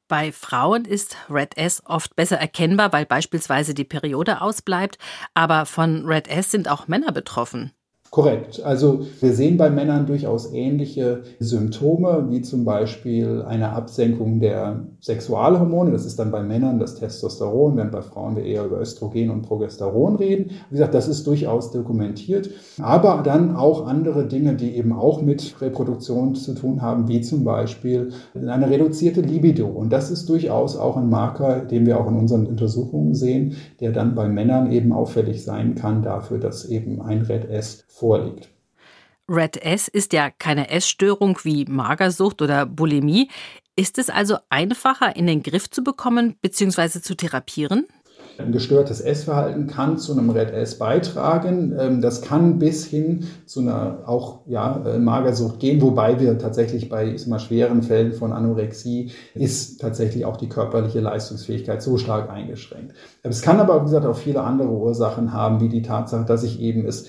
Bei 0.08 0.32
Frauen 0.32 0.86
ist 0.86 1.18
Red 1.30 1.58
S 1.58 1.82
oft 1.86 2.16
besser 2.16 2.38
erkennbar, 2.38 2.94
weil 2.94 3.06
beispielsweise 3.06 3.74
die 3.74 3.84
Periode 3.84 4.40
ausbleibt, 4.42 4.98
aber 5.34 5.66
von 5.66 6.06
Red 6.06 6.30
S 6.30 6.52
sind 6.52 6.70
auch 6.70 6.88
Männer 6.88 7.12
betroffen. 7.12 7.74
Korrekt. 8.18 8.64
Also 8.66 9.02
wir 9.22 9.32
sehen 9.32 9.58
bei 9.58 9.70
Männern 9.70 10.08
durchaus 10.08 10.52
ähnliche 10.52 11.22
Symptome, 11.40 12.26
wie 12.32 12.42
zum 12.42 12.66
Beispiel 12.66 13.44
eine 13.48 13.74
Absenkung 13.74 14.40
der 14.40 14.88
Sexualhormone. 15.02 15.92
Das 15.92 16.04
ist 16.04 16.18
dann 16.18 16.32
bei 16.32 16.42
Männern 16.42 16.80
das 16.80 16.96
Testosteron, 16.96 17.78
während 17.78 17.92
bei 17.92 18.02
Frauen 18.02 18.36
wir 18.36 18.44
eher 18.44 18.66
über 18.66 18.82
Östrogen 18.82 19.30
und 19.30 19.44
Progesteron 19.44 20.16
reden. 20.16 20.50
Wie 20.72 20.78
gesagt, 20.78 20.96
das 20.96 21.08
ist 21.08 21.28
durchaus 21.28 21.70
dokumentiert. 21.70 22.50
Aber 22.82 23.22
dann 23.24 23.56
auch 23.56 23.86
andere 23.86 24.26
Dinge, 24.26 24.56
die 24.56 24.76
eben 24.76 24.94
auch 24.94 25.22
mit 25.22 25.62
Reproduktion 25.62 26.34
zu 26.34 26.56
tun 26.56 26.82
haben, 26.82 27.08
wie 27.08 27.22
zum 27.22 27.44
Beispiel 27.44 28.10
eine 28.34 28.68
reduzierte 28.68 29.22
Libido. 29.22 29.68
Und 29.68 29.94
das 29.94 30.10
ist 30.10 30.28
durchaus 30.28 30.76
auch 30.76 30.98
ein 30.98 31.12
Marker, 31.12 31.60
den 31.60 31.86
wir 31.86 32.00
auch 32.00 32.08
in 32.08 32.18
unseren 32.18 32.48
Untersuchungen 32.48 33.14
sehen, 33.14 33.58
der 33.80 33.92
dann 33.92 34.16
bei 34.16 34.28
Männern 34.28 34.72
eben 34.72 34.92
auffällig 34.92 35.44
sein 35.44 35.76
kann 35.76 36.02
dafür, 36.02 36.40
dass 36.40 36.66
eben 36.66 37.00
ein 37.00 37.22
Red 37.22 37.48
S 37.52 37.84
vorliegt. 38.08 38.50
Red 39.30 39.58
S 39.58 39.90
ist 39.90 40.14
ja 40.14 40.30
keine 40.30 40.70
Essstörung 40.70 41.38
wie 41.44 41.66
Magersucht 41.66 42.42
oder 42.42 42.66
Bulimie. 42.66 43.30
Ist 43.76 43.98
es 43.98 44.10
also 44.10 44.38
einfacher 44.50 45.16
in 45.18 45.28
den 45.28 45.44
Griff 45.44 45.70
zu 45.70 45.84
bekommen 45.84 46.36
bzw. 46.42 47.02
zu 47.02 47.16
therapieren? 47.16 47.86
Ein 48.40 48.52
gestörtes 48.52 49.02
Essverhalten 49.02 49.68
kann 49.68 49.98
zu 49.98 50.12
einem 50.12 50.30
Red 50.30 50.52
S 50.52 50.78
beitragen. 50.78 51.76
Ähm, 51.78 52.02
das 52.02 52.22
kann 52.22 52.60
bis 52.60 52.86
hin 52.86 53.28
zu 53.46 53.62
einer 53.62 54.04
auch 54.06 54.42
ja, 54.46 54.84
äh, 54.86 55.00
Magersucht 55.00 55.60
gehen, 55.60 55.82
wobei 55.82 56.20
wir 56.20 56.38
tatsächlich 56.38 56.88
bei 56.88 57.14
ich 57.14 57.26
mal, 57.26 57.40
schweren 57.40 57.82
Fällen 57.82 58.14
von 58.14 58.34
Anorexie 58.34 59.12
ist 59.34 59.82
tatsächlich 59.82 60.26
auch 60.26 60.38
die 60.38 60.50
körperliche 60.50 61.00
Leistungsfähigkeit 61.00 61.82
so 61.82 61.98
stark 61.98 62.30
eingeschränkt. 62.30 62.94
Es 63.24 63.42
kann 63.42 63.60
aber, 63.60 63.82
wie 63.82 63.86
gesagt, 63.86 64.06
auch 64.06 64.18
viele 64.18 64.42
andere 64.42 64.70
Ursachen 64.70 65.34
haben, 65.34 65.60
wie 65.60 65.70
die 65.70 65.82
Tatsache, 65.82 66.26
dass 66.26 66.44
ich 66.44 66.62
eben 66.62 66.86
es 66.86 67.08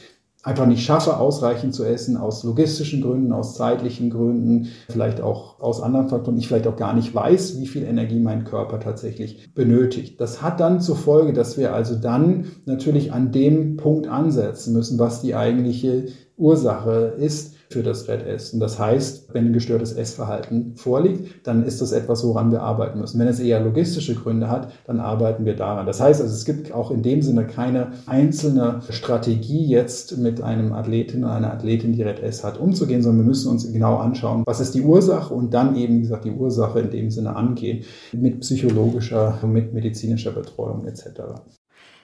einfach 0.49 0.67
nicht 0.67 0.83
schaffe, 0.83 1.19
ausreichend 1.19 1.75
zu 1.75 1.85
essen, 1.85 2.17
aus 2.17 2.43
logistischen 2.43 3.03
Gründen, 3.03 3.33
aus 3.33 3.55
zeitlichen 3.55 4.09
Gründen, 4.09 4.69
vielleicht 4.89 5.21
auch 5.21 5.61
aus 5.61 5.83
anderen 5.83 6.09
Faktoren, 6.09 6.39
ich 6.39 6.49
vielleicht 6.49 6.67
auch 6.67 6.77
gar 6.77 6.95
nicht 6.95 7.15
weiß, 7.15 7.61
wie 7.61 7.67
viel 7.67 7.83
Energie 7.83 8.19
mein 8.19 8.45
Körper 8.45 8.81
tatsächlich 8.81 9.53
benötigt. 9.55 10.19
Das 10.21 10.41
hat 10.41 10.59
dann 10.59 10.81
zur 10.81 10.97
Folge, 10.97 11.35
dass 11.35 11.59
wir 11.59 11.75
also 11.75 11.97
dann 11.97 12.47
natürlich 12.65 13.13
an 13.13 13.31
dem 13.31 13.77
Punkt 13.77 14.09
ansetzen 14.09 14.73
müssen, 14.73 14.99
was 14.99 15.21
die 15.21 15.35
eigentliche 15.35 16.07
Ursache 16.39 17.15
ist 17.19 17.58
für 17.71 17.83
das 17.83 18.09
Red 18.09 18.27
S. 18.27 18.53
Und 18.53 18.61
das 18.61 18.79
heißt, 18.79 19.35
wenn 19.35 19.47
ein 19.47 19.53
gestörtes 19.53 19.93
Essverhalten 19.93 20.75
vorliegt, 20.77 21.47
dann 21.47 21.65
ist 21.65 21.81
das 21.81 21.93
etwas, 21.93 22.25
woran 22.25 22.51
wir 22.51 22.63
arbeiten 22.63 22.99
müssen. 22.99 23.19
Wenn 23.19 23.29
es 23.29 23.41
eher 23.41 23.61
logistische 23.61 24.15
Gründe 24.15 24.49
hat, 24.49 24.73
dann 24.87 25.01
arbeiten 25.01 25.45
wir 25.45 25.55
daran. 25.55 25.87
Das 25.87 26.01
heißt 26.01 26.21
also, 26.21 26.33
es 26.33 26.45
gibt 26.45 26.73
auch 26.73 26.91
in 26.91 27.03
dem 27.03 27.21
Sinne 27.21 27.47
keine 27.47 27.93
einzelne 28.07 28.81
Strategie 28.89 29.67
jetzt 29.67 30.17
mit 30.17 30.43
einem 30.43 30.73
Athletin 30.73 31.25
oder 31.25 31.35
einer 31.35 31.53
Athletin, 31.53 31.93
die 31.93 32.03
Red 32.03 32.21
S 32.21 32.43
hat, 32.43 32.59
umzugehen, 32.59 33.03
sondern 33.03 33.25
wir 33.25 33.29
müssen 33.29 33.51
uns 33.51 33.71
genau 33.71 33.97
anschauen, 33.97 34.45
was 34.47 34.61
ist 34.61 34.75
die 34.75 34.83
Ursache 34.83 35.35
und 35.35 35.53
dann 35.53 35.77
eben, 35.77 35.97
wie 35.97 36.03
gesagt, 36.03 36.25
die 36.25 36.31
Ursache 36.31 36.81
in 36.81 36.91
dem 36.91 37.11
Sinne 37.11 37.37
angehen 37.37 37.85
mit 38.13 38.41
psychologischer, 38.41 39.39
mit 39.47 39.75
medizinischer 39.75 40.33
Betreuung 40.33 40.87
etc. 40.87 41.05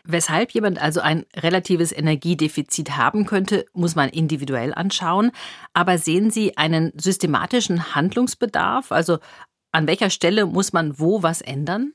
Weshalb 0.07 0.51
jemand 0.53 0.81
also 0.81 1.01
ein 1.01 1.25
relatives 1.35 1.91
Energiedefizit 1.91 2.97
haben 2.97 3.25
könnte, 3.25 3.65
muss 3.73 3.95
man 3.95 4.11
individuell 4.11 4.75
anschauen. 4.75 5.33
Aber 5.73 5.97
sehen 5.97 6.31
Sie 6.31 6.59
einen 6.59 6.93
systematischen 6.97 7.95
Handlungsbedarf? 7.95 8.93
Also 8.93 9.19
an 9.73 9.87
welcher 9.87 10.11
Stelle 10.11 10.45
muss 10.45 10.75
man 10.75 10.99
wo 10.99 11.23
was 11.23 11.41
ändern? 11.41 11.95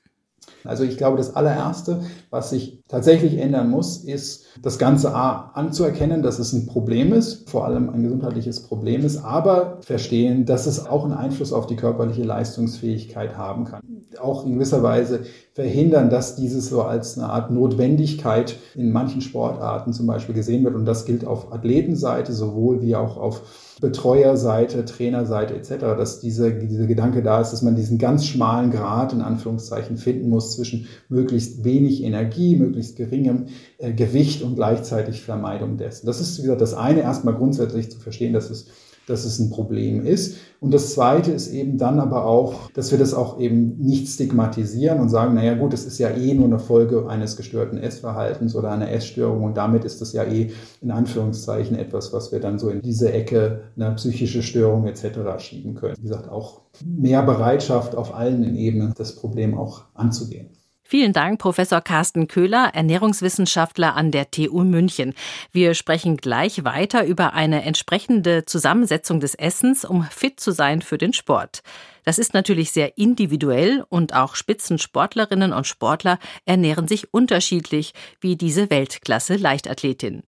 Also 0.63 0.83
ich 0.83 0.97
glaube, 0.97 1.17
das 1.17 1.35
allererste, 1.35 2.01
was 2.29 2.49
sich 2.49 2.83
tatsächlich 2.87 3.37
ändern 3.37 3.69
muss, 3.69 3.97
ist 4.03 4.45
das 4.61 4.77
Ganze 4.77 5.15
A 5.15 5.51
anzuerkennen, 5.53 6.21
dass 6.21 6.39
es 6.39 6.53
ein 6.53 6.65
Problem 6.65 7.13
ist, 7.13 7.49
vor 7.49 7.65
allem 7.65 7.89
ein 7.89 8.03
gesundheitliches 8.03 8.63
Problem 8.63 9.05
ist, 9.05 9.23
aber 9.23 9.77
verstehen, 9.81 10.45
dass 10.45 10.65
es 10.65 10.85
auch 10.85 11.05
einen 11.05 11.13
Einfluss 11.13 11.53
auf 11.53 11.67
die 11.67 11.75
körperliche 11.75 12.23
Leistungsfähigkeit 12.23 13.37
haben 13.37 13.65
kann. 13.65 13.81
Auch 14.19 14.45
in 14.45 14.53
gewisser 14.53 14.83
Weise 14.83 15.21
verhindern, 15.53 16.09
dass 16.09 16.35
dieses 16.35 16.69
so 16.69 16.81
als 16.81 17.17
eine 17.17 17.29
Art 17.29 17.51
Notwendigkeit 17.51 18.57
in 18.75 18.91
manchen 18.91 19.21
Sportarten 19.21 19.93
zum 19.93 20.07
Beispiel 20.07 20.35
gesehen 20.35 20.63
wird. 20.63 20.75
Und 20.75 20.85
das 20.85 21.05
gilt 21.05 21.25
auf 21.25 21.53
Athletenseite 21.53 22.33
sowohl 22.33 22.81
wie 22.81 22.95
auch 22.95 23.17
auf 23.17 23.68
Betreuerseite, 23.81 24.85
Trainerseite 24.85 25.55
etc., 25.55 25.79
dass 25.79 26.19
diese, 26.19 26.53
dieser 26.53 26.87
Gedanke 26.87 27.23
da 27.23 27.41
ist, 27.41 27.51
dass 27.51 27.61
man 27.61 27.75
diesen 27.75 27.97
ganz 27.97 28.25
schmalen 28.25 28.71
Grad 28.71 29.13
in 29.13 29.21
Anführungszeichen 29.21 29.97
finden 29.97 30.29
muss 30.29 30.55
zwischen 30.55 30.87
möglichst 31.07 31.63
wenig 31.63 32.03
Energie, 32.03 32.55
möglichst 32.55 32.95
geringem 32.95 33.47
äh, 33.77 33.93
Gewicht 33.93 34.43
und 34.43 34.55
gleichzeitig 34.55 35.21
Vermeidung 35.21 35.77
dessen. 35.77 36.05
Das 36.05 36.19
ist, 36.19 36.37
wie 36.39 36.43
gesagt, 36.43 36.61
das 36.61 36.73
eine 36.73 37.01
erstmal 37.01 37.35
grundsätzlich 37.35 37.91
zu 37.91 37.99
verstehen, 37.99 38.33
dass 38.33 38.49
es 38.49 38.67
dass 39.09 39.25
es 39.25 39.39
ein 39.39 39.49
Problem 39.49 40.05
ist. 40.05 40.37
Und 40.59 40.73
das 40.73 40.93
Zweite 40.93 41.31
ist 41.31 41.51
eben 41.51 41.77
dann 41.77 41.99
aber 41.99 42.25
auch, 42.25 42.69
dass 42.71 42.91
wir 42.91 42.99
das 42.99 43.13
auch 43.13 43.39
eben 43.39 43.77
nicht 43.79 44.07
stigmatisieren 44.07 44.99
und 44.99 45.09
sagen, 45.09 45.35
naja 45.35 45.55
gut, 45.55 45.73
es 45.73 45.85
ist 45.85 45.97
ja 45.99 46.09
eh 46.09 46.33
nur 46.33 46.45
eine 46.45 46.59
Folge 46.59 47.07
eines 47.07 47.37
gestörten 47.37 47.77
Essverhaltens 47.77 48.55
oder 48.55 48.71
einer 48.71 48.91
Essstörung 48.91 49.43
und 49.43 49.57
damit 49.57 49.85
ist 49.85 50.01
das 50.01 50.13
ja 50.13 50.23
eh 50.23 50.51
in 50.81 50.91
Anführungszeichen 50.91 51.77
etwas, 51.77 52.13
was 52.13 52.31
wir 52.31 52.39
dann 52.39 52.59
so 52.59 52.69
in 52.69 52.81
diese 52.81 53.11
Ecke 53.11 53.61
einer 53.75 53.91
psychische 53.91 54.43
Störung 54.43 54.85
etc. 54.85 55.39
schieben 55.39 55.75
können. 55.75 55.95
Wie 55.97 56.03
gesagt, 56.03 56.29
auch 56.29 56.61
mehr 56.85 57.23
Bereitschaft 57.23 57.95
auf 57.95 58.13
allen 58.13 58.55
Ebenen, 58.55 58.93
das 58.97 59.15
Problem 59.15 59.57
auch 59.57 59.85
anzugehen. 59.93 60.49
Vielen 60.91 61.13
Dank, 61.13 61.37
Professor 61.37 61.81
Carsten 61.81 62.27
Köhler, 62.27 62.71
Ernährungswissenschaftler 62.73 63.95
an 63.95 64.09
der 64.09 64.31
TU 64.31 64.63
München. 64.63 65.13
Wir 65.51 65.75
sprechen 65.75 66.17
gleich 66.17 66.63
weiter 66.63 67.05
über 67.05 67.33
eine 67.33 67.61
entsprechende 67.61 68.45
Zusammensetzung 68.45 69.19
des 69.19 69.35
Essens, 69.35 69.85
um 69.85 70.01
fit 70.01 70.39
zu 70.39 70.49
sein 70.49 70.81
für 70.81 70.97
den 70.97 71.13
Sport. 71.13 71.61
Das 72.05 72.17
ist 72.17 72.33
natürlich 72.33 72.71
sehr 72.71 72.97
individuell 72.97 73.85
und 73.89 74.15
auch 74.15 74.33
Spitzensportlerinnen 74.33 75.53
und 75.53 75.67
Sportler 75.67 76.17
ernähren 76.45 76.87
sich 76.87 77.13
unterschiedlich, 77.13 77.93
wie 78.19 78.35
diese 78.35 78.71
Weltklasse 78.71 79.35
Leichtathletin. 79.35 80.23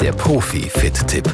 Der 0.00 0.12
Profi-Fit-Tipp. 0.12 1.28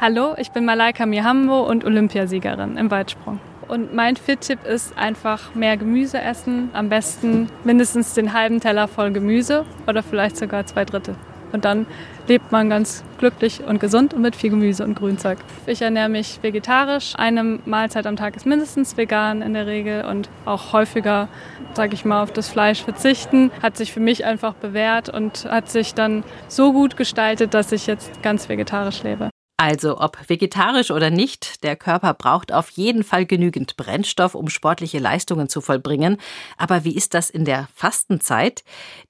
Hallo, 0.00 0.36
ich 0.38 0.52
bin 0.52 0.64
Malaika 0.64 1.04
Mihambo 1.04 1.62
und 1.62 1.84
Olympiasiegerin 1.84 2.76
im 2.76 2.92
Weitsprung. 2.92 3.40
Und 3.68 3.94
mein 3.94 4.16
Fit-Tipp 4.16 4.64
ist 4.64 4.96
einfach 4.96 5.54
mehr 5.54 5.76
Gemüse 5.76 6.20
essen. 6.20 6.70
Am 6.72 6.88
besten 6.88 7.48
mindestens 7.64 8.14
den 8.14 8.32
halben 8.32 8.60
Teller 8.60 8.88
voll 8.88 9.10
Gemüse 9.10 9.64
oder 9.86 10.02
vielleicht 10.02 10.36
sogar 10.36 10.66
zwei 10.66 10.84
Drittel. 10.84 11.16
Und 11.52 11.64
dann 11.64 11.86
lebt 12.26 12.52
man 12.52 12.68
ganz 12.68 13.04
glücklich 13.18 13.62
und 13.64 13.78
gesund 13.78 14.12
und 14.12 14.22
mit 14.22 14.36
viel 14.36 14.50
Gemüse 14.50 14.84
und 14.84 14.94
Grünzeug. 14.94 15.38
Ich 15.66 15.80
ernähre 15.80 16.08
mich 16.08 16.40
vegetarisch. 16.42 17.14
Eine 17.16 17.60
Mahlzeit 17.64 18.06
am 18.06 18.16
Tag 18.16 18.36
ist 18.36 18.46
mindestens 18.46 18.96
vegan 18.96 19.42
in 19.42 19.54
der 19.54 19.66
Regel 19.66 20.04
und 20.04 20.28
auch 20.44 20.72
häufiger, 20.72 21.28
sage 21.74 21.94
ich 21.94 22.04
mal, 22.04 22.22
auf 22.22 22.32
das 22.32 22.48
Fleisch 22.48 22.82
verzichten. 22.82 23.50
Hat 23.62 23.76
sich 23.76 23.92
für 23.92 24.00
mich 24.00 24.24
einfach 24.24 24.54
bewährt 24.54 25.08
und 25.08 25.46
hat 25.46 25.70
sich 25.70 25.94
dann 25.94 26.24
so 26.48 26.72
gut 26.72 26.96
gestaltet, 26.96 27.54
dass 27.54 27.72
ich 27.72 27.86
jetzt 27.86 28.22
ganz 28.22 28.48
vegetarisch 28.48 29.02
lebe. 29.02 29.30
Also 29.58 29.98
ob 29.98 30.18
vegetarisch 30.28 30.90
oder 30.90 31.08
nicht, 31.08 31.64
der 31.64 31.76
Körper 31.76 32.12
braucht 32.12 32.52
auf 32.52 32.68
jeden 32.70 33.02
Fall 33.02 33.24
genügend 33.24 33.78
Brennstoff, 33.78 34.34
um 34.34 34.50
sportliche 34.50 34.98
Leistungen 34.98 35.48
zu 35.48 35.62
vollbringen. 35.62 36.18
Aber 36.58 36.84
wie 36.84 36.94
ist 36.94 37.14
das 37.14 37.30
in 37.30 37.46
der 37.46 37.66
Fastenzeit? 37.74 38.64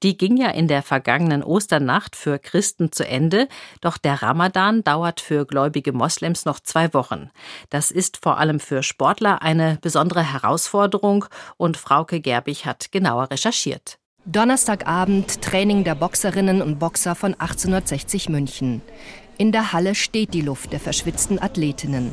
Die 0.04 0.16
ging 0.16 0.36
ja 0.36 0.50
in 0.50 0.68
der 0.68 0.84
vergangenen 0.84 1.42
Osternacht 1.42 2.14
für 2.14 2.38
Christen 2.38 2.92
zu 2.92 3.04
Ende, 3.04 3.48
doch 3.80 3.98
der 3.98 4.22
Ramadan 4.22 4.84
dauert 4.84 5.20
für 5.20 5.46
gläubige 5.46 5.92
Moslems 5.92 6.44
noch 6.44 6.60
zwei 6.60 6.94
Wochen. 6.94 7.30
Das 7.70 7.90
ist 7.90 8.18
vor 8.22 8.38
allem 8.38 8.60
für 8.60 8.84
Sportler 8.84 9.42
eine 9.42 9.78
besondere 9.82 10.22
Herausforderung 10.22 11.24
und 11.56 11.76
Frauke 11.76 12.20
Gerbig 12.20 12.66
hat 12.66 12.92
genauer 12.92 13.32
recherchiert. 13.32 13.98
Donnerstagabend 14.28 15.40
Training 15.40 15.84
der 15.84 15.94
Boxerinnen 15.94 16.60
und 16.60 16.80
Boxer 16.80 17.14
von 17.14 17.34
1860 17.34 18.28
München. 18.28 18.82
In 19.38 19.52
der 19.52 19.72
Halle 19.72 19.94
steht 19.94 20.34
die 20.34 20.40
Luft 20.40 20.72
der 20.72 20.80
verschwitzten 20.80 21.40
Athletinnen. 21.40 22.10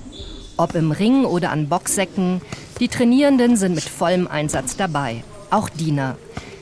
Ob 0.56 0.76
im 0.76 0.92
Ring 0.92 1.26
oder 1.26 1.50
an 1.50 1.70
Boxsäcken, 1.70 2.40
Die 2.80 2.88
Trainierenden 2.88 3.56
sind 3.56 3.74
mit 3.74 3.84
vollem 3.84 4.28
Einsatz 4.28 4.78
dabei. 4.78 5.24
Auch 5.50 5.70
Dina. 5.70 6.16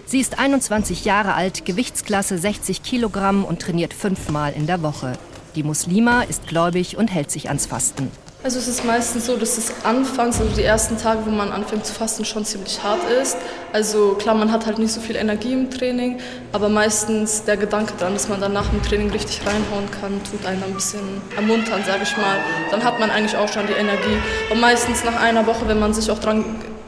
Sie 0.06 0.22
ist 0.22 0.40
21 0.40 1.04
Jahre 1.04 1.34
alt, 1.34 1.66
Gewichtsklasse 1.66 2.38
60 2.38 2.82
Kilogramm 2.82 3.44
und 3.44 3.62
trainiert 3.62 3.94
fünfmal 3.94 4.54
in 4.54 4.68
der 4.68 4.82
Woche. 4.82 5.18
Die 5.56 5.64
Muslima 5.64 6.22
ist 6.22 6.48
gläubig 6.48 6.96
und 6.96 7.10
hält 7.10 7.30
sich 7.30 7.50
ans 7.50 7.66
Fasten. 7.66 8.10
Also 8.44 8.58
es 8.58 8.68
ist 8.68 8.84
meistens 8.84 9.28
so, 9.28 9.38
dass 9.38 9.60
es 9.60 9.72
anfangs, 9.84 10.42
also 10.42 10.52
die 10.56 10.64
ersten 10.64 10.98
Tage, 10.98 11.20
wo 11.28 11.30
man 11.30 11.52
anfängt 11.52 11.86
zu 11.86 11.94
fasten, 11.94 12.26
schon 12.26 12.44
ziemlich 12.44 12.82
hart 12.82 13.00
ist. 13.22 13.38
Also 13.72 14.14
klar, 14.14 14.34
man 14.34 14.52
hat 14.52 14.66
halt 14.66 14.80
nicht 14.80 14.92
so 14.92 15.00
viel 15.00 15.16
Energie 15.16 15.54
im 15.54 15.70
Training, 15.70 16.20
aber 16.52 16.68
meistens 16.68 17.44
der 17.44 17.56
Gedanke 17.56 17.94
daran, 18.00 18.14
dass 18.14 18.30
man 18.30 18.42
dann 18.42 18.54
nach 18.54 18.68
dem 18.70 18.82
Training 18.82 19.12
richtig 19.12 19.42
reinhauen 19.46 19.92
kann, 19.92 20.20
tut 20.24 20.44
einen 20.44 20.64
ein 20.64 20.74
bisschen 20.74 21.22
ermuntern, 21.36 21.84
sage 21.86 22.02
ich 22.02 22.18
mal. 22.18 22.38
Dann 22.72 22.84
hat 22.84 23.00
man 23.00 23.12
eigentlich 23.12 23.38
auch 23.38 23.48
schon 23.48 23.68
die 23.68 23.74
Energie. 23.74 24.18
Und 24.50 24.60
meistens 24.60 25.04
nach 25.04 25.22
einer 25.22 25.46
Woche, 25.46 25.68
wenn 25.68 25.80
man 25.80 25.94
sich 25.94 26.10
auch 26.10 26.20
dran 26.20 26.44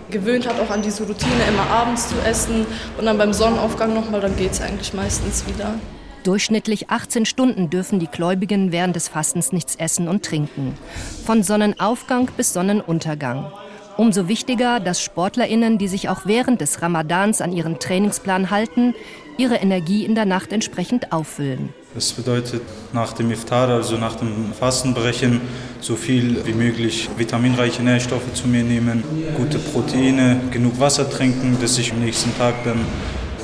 gewöhnt 0.09 0.47
hat, 0.47 0.59
auch 0.59 0.71
an 0.71 0.81
diese 0.81 1.03
Routine, 1.03 1.43
immer 1.47 1.69
abends 1.69 2.09
zu 2.09 2.15
essen 2.25 2.65
und 2.97 3.05
dann 3.05 3.19
beim 3.19 3.31
Sonnenaufgang 3.31 3.93
nochmal, 3.93 4.21
dann 4.21 4.35
geht 4.35 4.53
es 4.53 4.61
eigentlich 4.61 4.95
meistens 4.95 5.45
wieder. 5.45 5.75
Durchschnittlich 6.23 6.89
18 6.89 7.25
Stunden 7.25 7.69
dürfen 7.69 7.99
die 7.99 8.07
Gläubigen 8.07 8.71
während 8.71 8.95
des 8.95 9.09
Fastens 9.09 9.51
nichts 9.51 9.75
essen 9.75 10.07
und 10.07 10.23
trinken. 10.23 10.77
Von 11.25 11.43
Sonnenaufgang 11.43 12.29
bis 12.37 12.53
Sonnenuntergang. 12.53 13.51
Umso 13.97 14.29
wichtiger, 14.29 14.79
dass 14.79 15.01
Sportlerinnen, 15.01 15.77
die 15.77 15.89
sich 15.89 16.07
auch 16.07 16.25
während 16.25 16.61
des 16.61 16.81
Ramadans 16.81 17.41
an 17.41 17.51
ihren 17.51 17.77
Trainingsplan 17.77 18.49
halten, 18.49 18.95
ihre 19.37 19.55
Energie 19.55 20.05
in 20.05 20.15
der 20.15 20.25
Nacht 20.25 20.53
entsprechend 20.53 21.11
auffüllen. 21.11 21.73
Das 21.93 22.13
bedeutet 22.13 22.61
nach 22.93 23.11
dem 23.13 23.29
Iftar, 23.29 23.67
also 23.67 23.97
nach 23.97 24.15
dem 24.15 24.53
Fastenbrechen, 24.57 25.41
so 25.81 25.95
viel 25.97 26.43
wie 26.45 26.53
möglich 26.53 27.09
vitaminreiche 27.17 27.83
Nährstoffe 27.83 28.33
zu 28.33 28.47
mir 28.47 28.63
nehmen, 28.63 29.03
gute 29.35 29.59
Proteine, 29.59 30.39
genug 30.51 30.79
Wasser 30.79 31.07
trinken, 31.09 31.57
dass 31.61 31.77
ich 31.77 31.91
am 31.91 31.99
nächsten 31.99 32.35
Tag 32.37 32.55
dann 32.63 32.79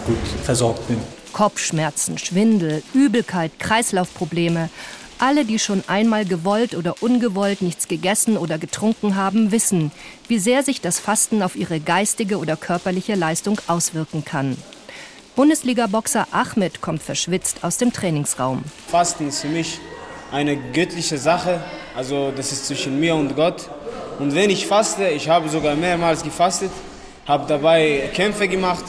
gut 0.07 0.17
versorgt 0.43 0.87
bin. 0.87 0.97
Kopfschmerzen, 1.33 2.17
Schwindel, 2.17 2.83
Übelkeit, 2.93 3.51
Kreislaufprobleme. 3.59 4.69
Alle, 5.17 5.43
die 5.43 5.59
schon 5.59 5.83
einmal 5.87 6.25
gewollt 6.25 6.75
oder 6.75 6.95
ungewollt 7.01 7.61
nichts 7.61 7.87
gegessen 7.87 8.37
oder 8.37 8.57
getrunken 8.57 9.15
haben, 9.15 9.51
wissen, 9.51 9.91
wie 10.27 10.39
sehr 10.39 10.63
sich 10.63 10.79
das 10.79 10.99
Fasten 10.99 11.43
auf 11.43 11.55
ihre 11.55 11.79
geistige 11.79 12.37
oder 12.37 12.55
körperliche 12.55 13.15
Leistung 13.15 13.59
auswirken 13.67 14.23
kann. 14.23 14.55
Bundesliga-Boxer 15.35 16.27
Ahmed 16.31 16.81
kommt 16.81 17.03
verschwitzt 17.03 17.63
aus 17.63 17.77
dem 17.77 17.93
Trainingsraum. 17.93 18.63
Fasten 18.87 19.27
ist 19.27 19.41
für 19.41 19.47
mich 19.47 19.79
eine 20.31 20.57
göttliche 20.57 21.17
Sache, 21.17 21.61
also 21.95 22.31
das 22.35 22.51
ist 22.51 22.67
zwischen 22.67 22.99
mir 22.99 23.15
und 23.15 23.35
Gott. 23.35 23.69
Und 24.19 24.35
wenn 24.35 24.49
ich 24.49 24.67
faste, 24.67 25.07
ich 25.09 25.29
habe 25.29 25.49
sogar 25.49 25.75
mehrmals 25.75 26.23
gefastet, 26.23 26.71
habe 27.25 27.45
dabei 27.47 28.09
Kämpfe 28.13 28.47
gemacht 28.47 28.83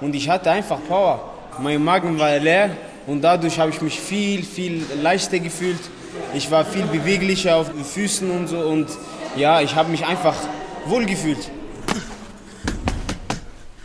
und 0.00 0.14
ich 0.14 0.28
hatte 0.28 0.50
einfach 0.50 0.78
Power. 0.86 1.37
Mein 1.60 1.82
Magen 1.82 2.18
war 2.18 2.38
leer 2.38 2.70
und 3.06 3.22
dadurch 3.22 3.58
habe 3.58 3.70
ich 3.70 3.80
mich 3.80 3.98
viel, 3.98 4.44
viel 4.44 4.84
leichter 5.02 5.40
gefühlt. 5.40 5.80
Ich 6.34 6.50
war 6.50 6.64
viel 6.64 6.86
beweglicher 6.86 7.56
auf 7.56 7.70
den 7.72 7.84
Füßen 7.84 8.30
und 8.30 8.46
so 8.48 8.58
und 8.58 8.86
ja, 9.36 9.60
ich 9.60 9.74
habe 9.74 9.90
mich 9.90 10.06
einfach 10.06 10.36
wohl 10.86 11.04
gefühlt. 11.04 11.50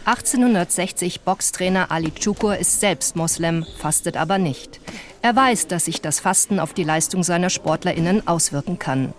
1860 0.05 1.21
Boxtrainer 1.21 1.89
Ali 1.89 2.11
Chukur 2.11 2.57
ist 2.57 2.79
selbst 2.79 3.15
Moslem, 3.15 3.65
fastet 3.79 4.17
aber 4.17 4.37
nicht. 4.37 4.79
Er 5.21 5.35
weiß, 5.35 5.67
dass 5.67 5.85
sich 5.85 6.01
das 6.01 6.19
Fasten 6.19 6.59
auf 6.59 6.73
die 6.73 6.83
Leistung 6.83 7.23
seiner 7.23 7.49
SportlerInnen 7.49 8.27
auswirken 8.27 8.77
kann. 8.77 9.13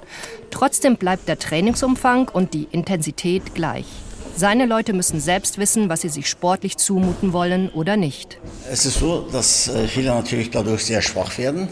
Trotzdem 0.50 0.96
bleibt 0.96 1.26
der 1.26 1.38
Trainingsumfang 1.38 2.28
und 2.28 2.52
die 2.52 2.68
Intensität 2.70 3.54
gleich. 3.54 3.86
Seine 4.36 4.66
Leute 4.66 4.92
müssen 4.92 5.20
selbst 5.20 5.58
wissen, 5.58 5.88
was 5.88 6.00
sie 6.00 6.08
sich 6.08 6.28
sportlich 6.28 6.76
zumuten 6.76 7.32
wollen 7.32 7.68
oder 7.68 7.96
nicht. 7.96 8.38
Es 8.68 8.84
ist 8.84 8.98
so, 8.98 9.28
dass 9.30 9.68
äh, 9.68 9.86
viele 9.86 10.08
natürlich 10.08 10.50
dadurch 10.50 10.84
sehr 10.84 11.02
schwach 11.02 11.38
werden, 11.38 11.68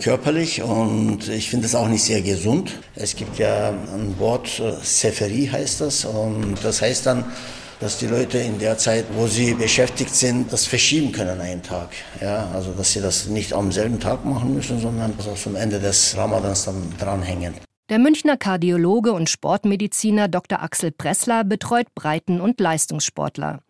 körperlich. 0.00 0.60
Und 0.60 1.28
ich 1.28 1.50
finde 1.50 1.66
es 1.66 1.76
auch 1.76 1.86
nicht 1.86 2.02
sehr 2.02 2.20
gesund. 2.20 2.72
Es 2.96 3.14
gibt 3.14 3.38
ja 3.38 3.68
ein 3.70 4.18
Wort, 4.18 4.58
äh, 4.58 4.72
Seferie 4.82 5.48
heißt 5.48 5.82
das. 5.82 6.04
Und 6.04 6.56
das 6.64 6.82
heißt 6.82 7.06
dann, 7.06 7.26
dass 7.78 7.98
die 7.98 8.08
Leute 8.08 8.38
in 8.38 8.58
der 8.58 8.76
Zeit, 8.76 9.04
wo 9.14 9.28
sie 9.28 9.54
beschäftigt 9.54 10.14
sind, 10.14 10.52
das 10.52 10.66
verschieben 10.66 11.12
können 11.12 11.40
einen 11.40 11.62
Tag. 11.62 11.90
Ja, 12.20 12.48
also 12.52 12.72
dass 12.72 12.92
sie 12.92 13.02
das 13.02 13.26
nicht 13.26 13.52
am 13.52 13.70
selben 13.70 14.00
Tag 14.00 14.24
machen 14.24 14.52
müssen, 14.52 14.80
sondern 14.80 15.14
also 15.16 15.34
zum 15.34 15.54
Ende 15.54 15.78
des 15.78 16.16
Ramadans 16.16 16.64
dann 16.64 16.92
dranhängen. 16.98 17.54
Der 17.90 17.98
Münchner 17.98 18.38
Kardiologe 18.38 19.12
und 19.12 19.28
Sportmediziner 19.28 20.28
Dr. 20.28 20.62
Axel 20.62 20.90
Pressler 20.90 21.44
betreut 21.44 21.94
Breiten- 21.94 22.40
und 22.40 22.58
Leistungssportler. 22.58 23.60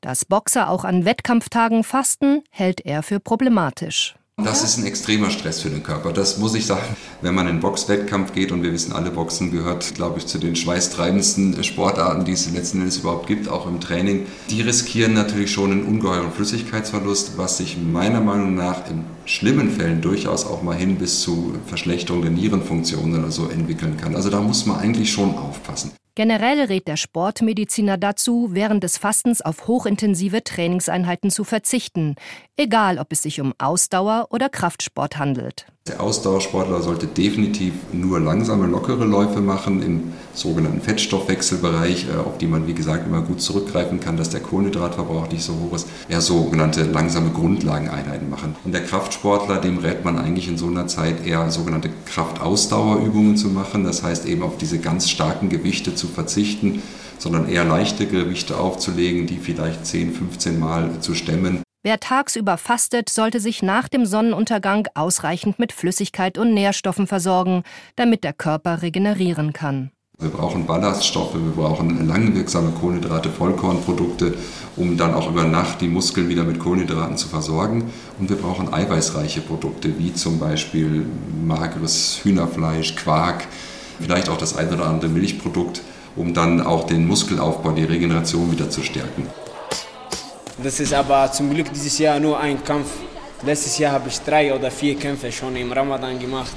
Dass 0.00 0.24
Boxer 0.24 0.68
auch 0.68 0.84
an 0.84 1.04
Wettkampftagen 1.04 1.84
fasten, 1.84 2.42
hält 2.50 2.80
er 2.80 3.04
für 3.04 3.20
problematisch. 3.20 4.16
Das 4.44 4.62
ist 4.62 4.78
ein 4.78 4.86
extremer 4.86 5.30
Stress 5.30 5.60
für 5.60 5.70
den 5.70 5.82
Körper. 5.82 6.12
Das 6.12 6.38
muss 6.38 6.54
ich 6.54 6.66
sagen. 6.66 6.96
Wenn 7.22 7.34
man 7.34 7.46
in 7.46 7.56
den 7.56 7.60
Boxwettkampf 7.60 8.32
geht 8.32 8.50
und 8.50 8.62
wir 8.62 8.72
wissen 8.72 8.92
alle, 8.94 9.10
Boxen 9.10 9.50
gehört, 9.50 9.94
glaube 9.94 10.18
ich, 10.18 10.26
zu 10.26 10.38
den 10.38 10.56
schweißtreibendsten 10.56 11.62
Sportarten, 11.64 12.24
die 12.24 12.32
es 12.32 12.50
letzten 12.50 12.78
Endes 12.78 12.98
überhaupt 12.98 13.26
gibt, 13.26 13.48
auch 13.48 13.66
im 13.66 13.78
Training. 13.78 14.26
Die 14.48 14.62
riskieren 14.62 15.12
natürlich 15.12 15.50
schon 15.50 15.70
einen 15.70 15.84
ungeheuren 15.84 16.32
Flüssigkeitsverlust, 16.32 17.32
was 17.36 17.58
sich 17.58 17.76
meiner 17.76 18.20
Meinung 18.20 18.54
nach 18.54 18.88
in 18.88 19.04
schlimmen 19.26 19.70
Fällen 19.70 20.00
durchaus 20.00 20.46
auch 20.46 20.62
mal 20.62 20.76
hin 20.76 20.96
bis 20.96 21.20
zu 21.20 21.54
Verschlechterung 21.66 22.22
der 22.22 22.30
Nierenfunktion 22.30 23.18
oder 23.18 23.30
so 23.30 23.48
entwickeln 23.48 23.98
kann. 23.98 24.16
Also 24.16 24.30
da 24.30 24.40
muss 24.40 24.64
man 24.64 24.78
eigentlich 24.78 25.12
schon 25.12 25.36
aufpassen. 25.36 25.92
Generell 26.20 26.60
rät 26.64 26.86
der 26.86 26.98
Sportmediziner 26.98 27.96
dazu, 27.96 28.50
während 28.50 28.84
des 28.84 28.98
Fastens 28.98 29.40
auf 29.40 29.66
hochintensive 29.66 30.44
Trainingseinheiten 30.44 31.30
zu 31.30 31.44
verzichten, 31.44 32.14
egal 32.58 32.98
ob 32.98 33.10
es 33.12 33.22
sich 33.22 33.40
um 33.40 33.54
Ausdauer 33.56 34.26
oder 34.28 34.50
Kraftsport 34.50 35.16
handelt. 35.16 35.64
Der 35.88 36.00
Ausdauersportler 36.00 36.82
sollte 36.82 37.06
definitiv 37.06 37.72
nur 37.92 38.20
langsame, 38.20 38.66
lockere 38.66 39.04
Läufe 39.04 39.40
machen 39.40 39.82
im 39.82 40.12
sogenannten 40.34 40.82
Fettstoffwechselbereich, 40.82 42.06
äh, 42.08 42.18
auf 42.18 42.38
die 42.38 42.46
man, 42.46 42.68
wie 42.68 42.74
gesagt, 42.74 43.08
immer 43.08 43.22
gut 43.22 43.40
zurückgreifen 43.40 43.98
kann, 43.98 44.16
dass 44.16 44.30
der 44.30 44.40
Kohlenhydratverbrauch 44.40 45.28
nicht 45.32 45.42
so 45.42 45.54
hoch 45.54 45.74
ist. 45.74 45.88
Ja, 46.08 46.20
sogenannte 46.20 46.84
langsame 46.84 47.30
Grundlageneinheiten 47.30 48.30
machen. 48.30 48.54
Und 48.64 48.72
der 48.72 48.84
Kraftsportler, 48.84 49.56
dem 49.56 49.78
rät 49.78 50.04
man 50.04 50.16
eigentlich 50.16 50.48
in 50.48 50.58
so 50.58 50.66
einer 50.66 50.86
Zeit 50.86 51.26
eher 51.26 51.50
sogenannte 51.50 51.90
Kraftausdauerübungen 52.06 53.36
zu 53.36 53.48
machen. 53.48 53.82
Das 53.82 54.02
heißt 54.02 54.26
eben 54.26 54.42
auf 54.42 54.58
diese 54.58 54.78
ganz 54.78 55.08
starken 55.08 55.48
Gewichte 55.48 55.94
zu 55.94 56.06
verzichten, 56.06 56.82
sondern 57.18 57.48
eher 57.48 57.64
leichte 57.64 58.06
Gewichte 58.06 58.58
aufzulegen, 58.58 59.26
die 59.26 59.38
vielleicht 59.38 59.86
10, 59.86 60.12
15 60.12 60.60
Mal 60.60 61.00
zu 61.00 61.14
stemmen. 61.14 61.62
Wer 61.82 61.98
tagsüber 61.98 62.58
fastet, 62.58 63.08
sollte 63.08 63.40
sich 63.40 63.62
nach 63.62 63.88
dem 63.88 64.04
Sonnenuntergang 64.04 64.86
ausreichend 64.94 65.58
mit 65.58 65.72
Flüssigkeit 65.72 66.36
und 66.36 66.52
Nährstoffen 66.52 67.06
versorgen, 67.06 67.62
damit 67.96 68.22
der 68.22 68.34
Körper 68.34 68.82
regenerieren 68.82 69.54
kann. 69.54 69.90
Wir 70.18 70.28
brauchen 70.28 70.66
Ballaststoffe, 70.66 71.32
wir 71.32 71.52
brauchen 71.52 72.06
langwirksame 72.06 72.72
Kohlenhydrate, 72.72 73.30
Vollkornprodukte, 73.30 74.34
um 74.76 74.98
dann 74.98 75.14
auch 75.14 75.30
über 75.30 75.44
Nacht 75.44 75.80
die 75.80 75.88
Muskeln 75.88 76.28
wieder 76.28 76.44
mit 76.44 76.58
Kohlenhydraten 76.58 77.16
zu 77.16 77.28
versorgen. 77.28 77.90
Und 78.18 78.28
wir 78.28 78.36
brauchen 78.36 78.70
eiweißreiche 78.70 79.40
Produkte, 79.40 79.98
wie 79.98 80.12
zum 80.12 80.38
Beispiel 80.38 81.06
mageres 81.42 82.20
Hühnerfleisch, 82.22 82.96
Quark, 82.96 83.46
vielleicht 83.98 84.28
auch 84.28 84.36
das 84.36 84.54
ein 84.54 84.70
oder 84.70 84.84
andere 84.84 85.10
Milchprodukt, 85.10 85.80
um 86.14 86.34
dann 86.34 86.60
auch 86.60 86.84
den 86.84 87.06
Muskelaufbau, 87.06 87.72
die 87.72 87.84
Regeneration 87.84 88.52
wieder 88.52 88.68
zu 88.68 88.82
stärken. 88.82 89.26
Das 90.62 90.78
ist 90.78 90.92
aber 90.92 91.32
zum 91.32 91.48
Glück 91.48 91.72
dieses 91.72 91.98
Jahr 91.98 92.20
nur 92.20 92.38
ein 92.38 92.62
Kampf. 92.62 92.88
Letztes 93.46 93.78
Jahr 93.78 93.92
habe 93.92 94.10
ich 94.10 94.20
drei 94.20 94.54
oder 94.54 94.70
vier 94.70 94.94
Kämpfe 94.94 95.32
schon 95.32 95.56
im 95.56 95.72
Ramadan 95.72 96.18
gemacht. 96.18 96.52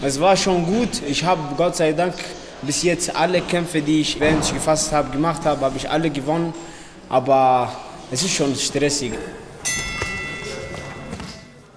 Es 0.00 0.18
war 0.18 0.34
schon 0.34 0.64
gut. 0.64 1.02
Ich 1.06 1.22
habe 1.22 1.42
Gott 1.54 1.76
sei 1.76 1.92
Dank 1.92 2.14
bis 2.62 2.82
jetzt 2.82 3.14
alle 3.14 3.42
Kämpfe, 3.42 3.82
die 3.82 4.00
ich 4.00 4.18
während 4.18 4.42
ich 4.44 4.54
gefasst 4.54 4.92
habe, 4.92 5.10
gemacht 5.10 5.44
habe, 5.44 5.60
habe 5.60 5.76
ich 5.76 5.90
alle 5.90 6.08
gewonnen. 6.08 6.54
Aber 7.10 7.70
es 8.10 8.22
ist 8.22 8.32
schon 8.32 8.56
stressig. 8.56 9.12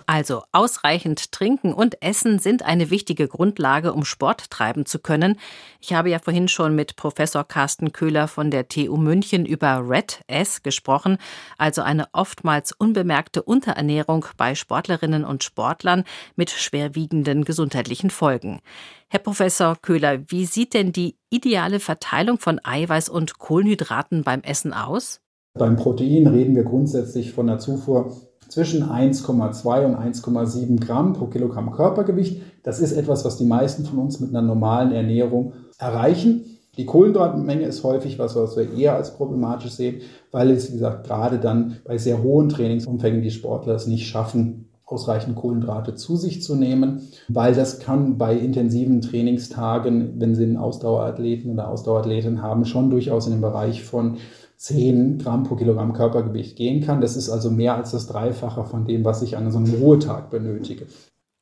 Also 0.10 0.43
ausreichend 0.54 1.34
trinken 1.34 1.74
und 1.74 2.02
essen 2.02 2.39
sind 2.39 2.63
eine 2.63 2.89
wichtige 2.89 3.28
Grundlage, 3.28 3.91
um 3.91 4.06
Sport 4.06 4.50
treiben 4.50 4.86
zu 4.86 5.00
können. 5.00 5.38
Ich 5.82 5.93
habe 5.93 6.10
ja 6.10 6.20
vorhin 6.20 6.48
schon 6.48 6.76
mit 6.76 6.96
Professor 6.96 7.43
Carsten 7.43 7.91
Köhler 7.91 8.30
von 8.30 8.50
der 8.50 8.70
TU 8.70 8.96
München 8.96 9.46
über 9.46 9.82
Red 9.84 10.22
S 10.28 10.63
gesprochen, 10.63 11.17
also 11.58 11.82
eine 11.82 12.08
oftmals 12.13 12.72
unbemerkte 12.72 13.43
Unterernährung 13.43 14.26
bei 14.38 14.56
Sportlerinnen 14.56 15.26
und 15.26 15.43
Sportlern 15.43 16.06
mit 16.38 16.52
schwerwiegenden 16.52 17.43
gesundheitlichen 17.43 18.10
Folgen. 18.10 18.62
Herr 19.10 19.20
Professor 19.20 19.76
Köhler, 19.76 20.22
wie 20.30 20.46
sieht 20.46 20.74
denn 20.74 20.93
die 20.93 21.17
ideale 21.30 21.82
Verteilung 21.82 22.39
von 22.39 22.62
Eiweiß 22.63 23.10
und 23.10 23.39
Kohlenhydraten 23.39 24.24
beim 24.24 24.39
Essen 24.39 24.72
aus? 24.72 25.20
Beim 25.54 25.76
Protein 25.76 26.28
reden 26.28 26.56
wir 26.56 26.63
grundsätzlich 26.63 27.34
von 27.34 27.48
der 27.48 27.60
Zufuhr 27.60 28.27
zwischen 28.50 28.84
1,2 28.84 29.86
und 29.86 29.96
1,7 29.96 30.80
Gramm 30.80 31.14
pro 31.14 31.28
Kilogramm 31.28 31.72
Körpergewicht. 31.72 32.42
Das 32.64 32.80
ist 32.80 32.94
etwas, 32.94 33.26
was 33.26 33.38
die 33.38 33.46
meisten 33.46 33.86
von 33.86 34.00
uns 34.00 34.20
mit 34.20 34.30
einer 34.30 34.42
normalen 34.42 34.92
Ernährung 34.92 35.54
erreichen. 35.78 36.46
Die 36.78 36.86
Kohlenhydratmenge 36.86 37.66
ist 37.66 37.84
häufig 37.84 38.20
was, 38.20 38.36
was 38.36 38.56
wir 38.56 38.72
eher 38.72 38.96
als 38.96 39.16
problematisch 39.16 39.72
sehen, 39.72 40.02
weil 40.32 40.52
es, 40.52 40.70
wie 40.70 40.74
gesagt, 40.74 41.08
gerade 41.08 41.40
dann 41.40 41.78
bei 41.86 41.98
sehr 41.98 42.22
hohen 42.22 42.50
Trainingsumfängen 42.50 43.24
die 43.24 43.32
Sportler 43.32 43.74
es 43.74 43.88
nicht 43.88 44.08
schaffen, 44.08 44.70
ausreichend 44.86 45.36
Kohlenhydrate 45.36 45.96
zu 45.96 46.16
sich 46.16 46.42
zu 46.42 46.56
nehmen, 46.56 47.10
weil 47.28 47.54
das 47.54 47.80
kann 47.80 48.18
bei 48.18 48.38
intensiven 48.38 49.02
Trainingstagen, 49.02 50.14
wenn 50.20 50.34
Sie 50.34 50.44
einen 50.44 50.56
Ausdauerathleten 50.56 51.52
oder 51.52 51.68
Ausdauerathletin 51.68 52.42
haben, 52.42 52.64
schon 52.64 52.90
durchaus 52.90 53.28
in 53.28 53.34
den 53.34 53.42
Bereich 53.42 53.84
von 53.84 54.18
10 54.58 55.20
Gramm 55.20 55.43
pro 55.43 55.56
Kilogramm 55.56 55.93
Körpergewicht 55.93 56.58
gehen 56.58 56.84
kann. 56.84 57.00
Das 57.00 57.15
ist 57.15 57.30
also 57.30 57.52
mehr 57.52 57.76
als 57.76 57.91
das 57.91 58.08
Dreifache 58.08 58.65
von 58.65 58.86
dem, 58.86 59.06
was 59.06 59.22
ich 59.22 59.38
an 59.38 59.50
so 59.52 59.60
einem 59.60 59.74
Ruhetag 59.76 60.30
benötige. 60.30 60.88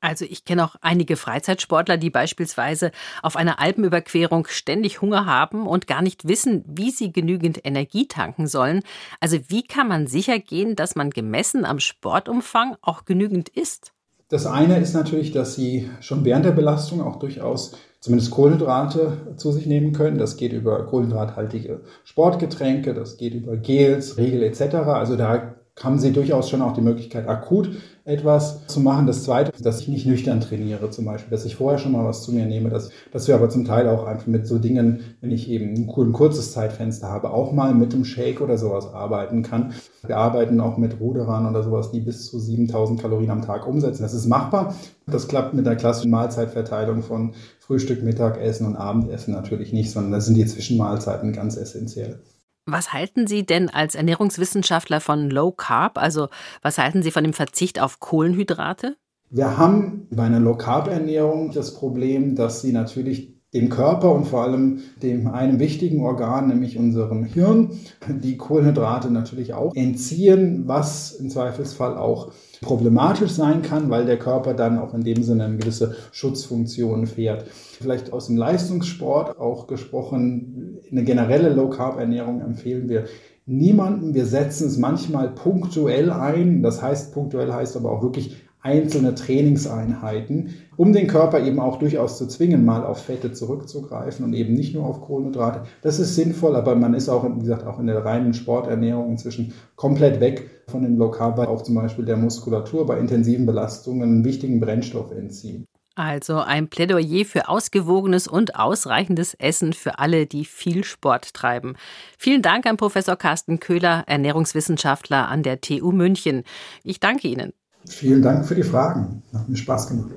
Also 0.02 0.26
ich 0.26 0.46
kenne 0.46 0.64
auch 0.64 0.76
einige 0.82 1.16
Freizeitsportler, 1.16 1.98
die 1.98 2.12
beispielsweise 2.12 2.92
auf 3.24 3.36
einer 3.36 3.60
Alpenüberquerung 3.60 4.46
ständig 4.48 5.02
Hunger 5.02 5.26
haben 5.26 5.66
und 5.66 5.88
gar 5.88 6.04
nicht 6.04 6.28
wissen, 6.28 6.64
wie 6.68 6.92
sie 6.92 7.12
genügend 7.12 7.66
Energie 7.66 8.08
tanken 8.08 8.46
sollen. 8.46 8.84
Also 9.20 9.38
wie 9.48 9.64
kann 9.64 9.88
man 9.88 10.06
sicher 10.06 10.38
gehen, 10.38 10.76
dass 10.76 10.96
man 10.96 11.10
gemessen 11.10 11.66
am 11.66 11.80
Sportumfang 11.80 12.76
auch 12.82 13.06
genügend 13.06 13.50
isst? 13.50 13.94
Das 14.28 14.46
eine 14.46 14.78
ist 14.78 14.94
natürlich, 14.94 15.32
dass 15.32 15.56
sie 15.56 15.90
schon 16.02 16.26
während 16.26 16.46
der 16.46 16.52
Belastung 16.52 17.02
auch 17.02 17.18
durchaus 17.18 17.76
zumindest 18.06 18.30
Kohlenhydrate 18.30 19.36
zu 19.36 19.52
sich 19.52 19.66
nehmen 19.66 19.92
können. 19.92 20.20
Das 20.20 20.38
geht 20.38 20.54
über 20.54 20.86
kohlenhydrathaltige 20.86 21.82
Sportgetränke, 22.04 22.94
das 22.94 23.18
geht 23.18 23.34
über 23.34 23.58
Gels, 23.58 24.20
Riegel 24.20 24.44
etc. 24.44 24.76
Also 24.76 25.16
da 25.16 25.56
haben 25.84 26.00
sie 26.00 26.14
durchaus 26.14 26.50
schon 26.50 26.62
auch 26.62 26.74
die 26.74 26.82
Möglichkeit, 26.82 27.28
akut 27.28 27.70
etwas 28.06 28.66
zu 28.68 28.80
machen. 28.80 29.08
Das 29.08 29.24
Zweite, 29.24 29.52
dass 29.62 29.82
ich 29.82 29.88
nicht 29.90 30.06
nüchtern 30.06 30.40
trainiere 30.40 30.90
zum 30.90 31.04
Beispiel, 31.04 31.32
dass 31.32 31.44
ich 31.44 31.58
vorher 31.58 31.80
schon 31.80 31.92
mal 31.92 32.06
was 32.06 32.24
zu 32.24 32.32
mir 32.32 32.46
nehme, 32.46 32.70
dass, 32.70 32.92
dass 33.12 33.28
wir 33.28 33.36
aber 33.36 33.50
zum 33.50 33.66
Teil 33.66 33.90
auch 33.90 34.06
einfach 34.06 34.28
mit 34.28 34.48
so 34.48 34.58
Dingen, 34.58 35.02
wenn 35.20 35.32
ich 35.32 35.50
eben 35.50 35.74
ein, 35.74 36.14
kurzes 36.14 36.54
Zeitfenster 36.54 37.10
habe, 37.10 37.32
auch 37.32 37.52
mal 37.52 37.74
mit 37.74 37.94
einem 37.94 38.06
Shake 38.06 38.40
oder 38.40 38.58
sowas 38.58 38.94
arbeiten 38.94 39.42
kann. 39.44 39.74
Wir 40.06 40.18
arbeiten 40.18 40.62
auch 40.62 40.78
mit 40.78 41.00
Ruderern 41.02 41.46
oder 41.46 41.64
sowas, 41.64 41.92
die 41.92 42.00
bis 42.00 42.28
zu 42.28 42.40
7000 42.40 43.02
Kalorien 43.02 43.32
am 43.32 43.42
Tag 43.42 43.68
umsetzen. 43.68 44.04
Das 44.04 44.14
ist 44.14 44.28
machbar. 44.28 44.76
Das 45.08 45.28
klappt 45.28 45.54
mit 45.54 45.66
der 45.66 45.76
klassischen 45.76 46.12
Mahlzeitverteilung 46.12 47.02
von 47.02 47.34
Frühstück, 47.60 48.02
Mittagessen 48.02 48.68
und 48.68 48.76
Abendessen 48.76 49.34
natürlich 49.34 49.74
nicht, 49.74 49.92
sondern 49.92 50.14
da 50.14 50.22
sind 50.22 50.36
die 50.36 50.46
Zwischenmahlzeiten 50.46 51.34
ganz 51.34 51.58
essentiell. 51.58 52.20
Was 52.68 52.94
halten 52.94 53.28
Sie 53.28 53.46
denn 53.46 53.70
als 53.70 53.94
Ernährungswissenschaftler 53.94 55.00
von 55.00 55.30
Low 55.30 55.52
Carb? 55.52 56.00
Also 56.00 56.30
was 56.64 56.80
halten 56.80 57.04
Sie 57.04 57.12
von 57.12 57.24
dem 57.24 57.34
Verzicht 57.34 57.80
auf 57.80 58.00
Kohlenhydrate? 58.00 58.98
Wir 59.30 59.58
haben 59.58 60.08
bei 60.10 60.24
einer 60.24 60.40
Low 60.40 60.56
Carb 60.56 60.88
Ernährung 60.88 61.52
das 61.52 61.76
Problem, 61.76 62.36
dass 62.36 62.62
sie 62.62 62.72
natürlich 62.72 63.36
dem 63.54 63.70
Körper 63.70 64.12
und 64.14 64.26
vor 64.26 64.44
allem 64.44 64.80
dem 65.02 65.28
einem 65.28 65.60
wichtigen 65.60 66.02
Organ, 66.02 66.48
nämlich 66.48 66.78
unserem 66.78 67.24
Hirn, 67.24 67.80
die 68.08 68.36
Kohlenhydrate 68.36 69.12
natürlich 69.12 69.54
auch 69.54 69.74
entziehen, 69.76 70.64
was 70.66 71.12
im 71.12 71.30
Zweifelsfall 71.30 71.96
auch 71.96 72.34
problematisch 72.66 73.32
sein 73.32 73.62
kann, 73.62 73.90
weil 73.90 74.06
der 74.06 74.18
Körper 74.18 74.54
dann 74.54 74.80
auch 74.80 74.94
in 74.94 75.04
dem 75.04 75.24
Sinne 75.24 75.46
eine 75.46 75.58
gewisse 75.58 75.96
Schutzfunktion 76.12 77.06
fährt. 77.06 77.46
Vielleicht 77.48 78.12
aus 78.12 78.28
dem 78.28 78.38
Leistungssport 78.38 79.40
auch 79.40 79.68
gesprochen, 79.68 80.80
eine 80.92 81.04
generelle 81.04 81.50
Low-Carb-Ernährung 81.54 82.42
empfehlen 82.42 82.90
wir 82.90 83.06
niemandem. 83.46 84.14
Wir 84.14 84.26
setzen 84.26 84.68
es 84.68 84.78
manchmal 84.78 85.30
punktuell 85.30 86.12
ein. 86.12 86.64
Das 86.64 86.82
heißt, 86.82 87.14
punktuell 87.14 87.54
heißt 87.54 87.78
aber 87.78 87.92
auch 87.92 88.02
wirklich 88.02 88.36
einzelne 88.66 89.14
Trainingseinheiten, 89.14 90.56
um 90.76 90.92
den 90.92 91.06
Körper 91.06 91.40
eben 91.46 91.60
auch 91.60 91.78
durchaus 91.78 92.18
zu 92.18 92.28
zwingen, 92.28 92.66
mal 92.66 92.84
auf 92.84 93.04
Fette 93.04 93.32
zurückzugreifen 93.32 94.26
und 94.26 94.34
eben 94.34 94.56
nicht 94.56 94.74
nur 94.74 94.88
auf 94.88 95.02
Kohlenhydrate. 95.02 95.68
Das 95.84 96.00
ist 96.00 96.16
sinnvoll, 96.16 96.56
aber 96.56 96.76
man 96.76 96.96
ist 96.96 97.08
auch, 97.08 97.24
wie 97.24 97.42
gesagt, 97.42 97.68
auch 97.68 97.80
in 97.80 97.86
der 97.86 98.04
reinen 98.04 98.34
Sporternährung 98.34 99.12
inzwischen 99.12 99.54
komplett 99.76 100.20
weg 100.20 100.50
von 100.68 100.84
dem 100.84 101.00
Carb, 101.12 101.40
auch 101.40 101.62
zum 101.64 101.76
Beispiel 101.76 102.06
der 102.06 102.18
Muskulatur 102.18 102.86
bei 102.86 103.00
intensiven 103.00 103.46
Belastungen 103.46 104.04
einen 104.04 104.26
wichtigen 104.26 104.60
Brennstoff 104.60 105.12
entziehen. 105.12 105.66
Also 105.96 106.40
ein 106.40 106.68
Plädoyer 106.68 107.24
für 107.24 107.48
ausgewogenes 107.48 108.28
und 108.28 108.56
ausreichendes 108.56 109.34
Essen 109.34 109.72
für 109.72 109.98
alle, 109.98 110.26
die 110.26 110.44
viel 110.44 110.84
Sport 110.84 111.34
treiben. 111.34 111.78
Vielen 112.18 112.42
Dank 112.42 112.66
an 112.66 112.76
Professor 112.76 113.16
Carsten 113.16 113.62
Köhler, 113.62 114.04
Ernährungswissenschaftler 114.06 115.30
an 115.30 115.42
der 115.42 115.62
TU 115.62 115.94
München. 115.94 116.44
Ich 116.84 117.00
danke 117.00 117.30
Ihnen. 117.30 117.54
Vielen 117.88 118.22
Dank 118.22 118.46
für 118.46 118.56
die 118.56 118.64
Fragen. 118.64 119.24
Hat 119.34 119.48
mir 119.48 119.56
Spaß 119.56 119.88
gemacht. 119.88 120.12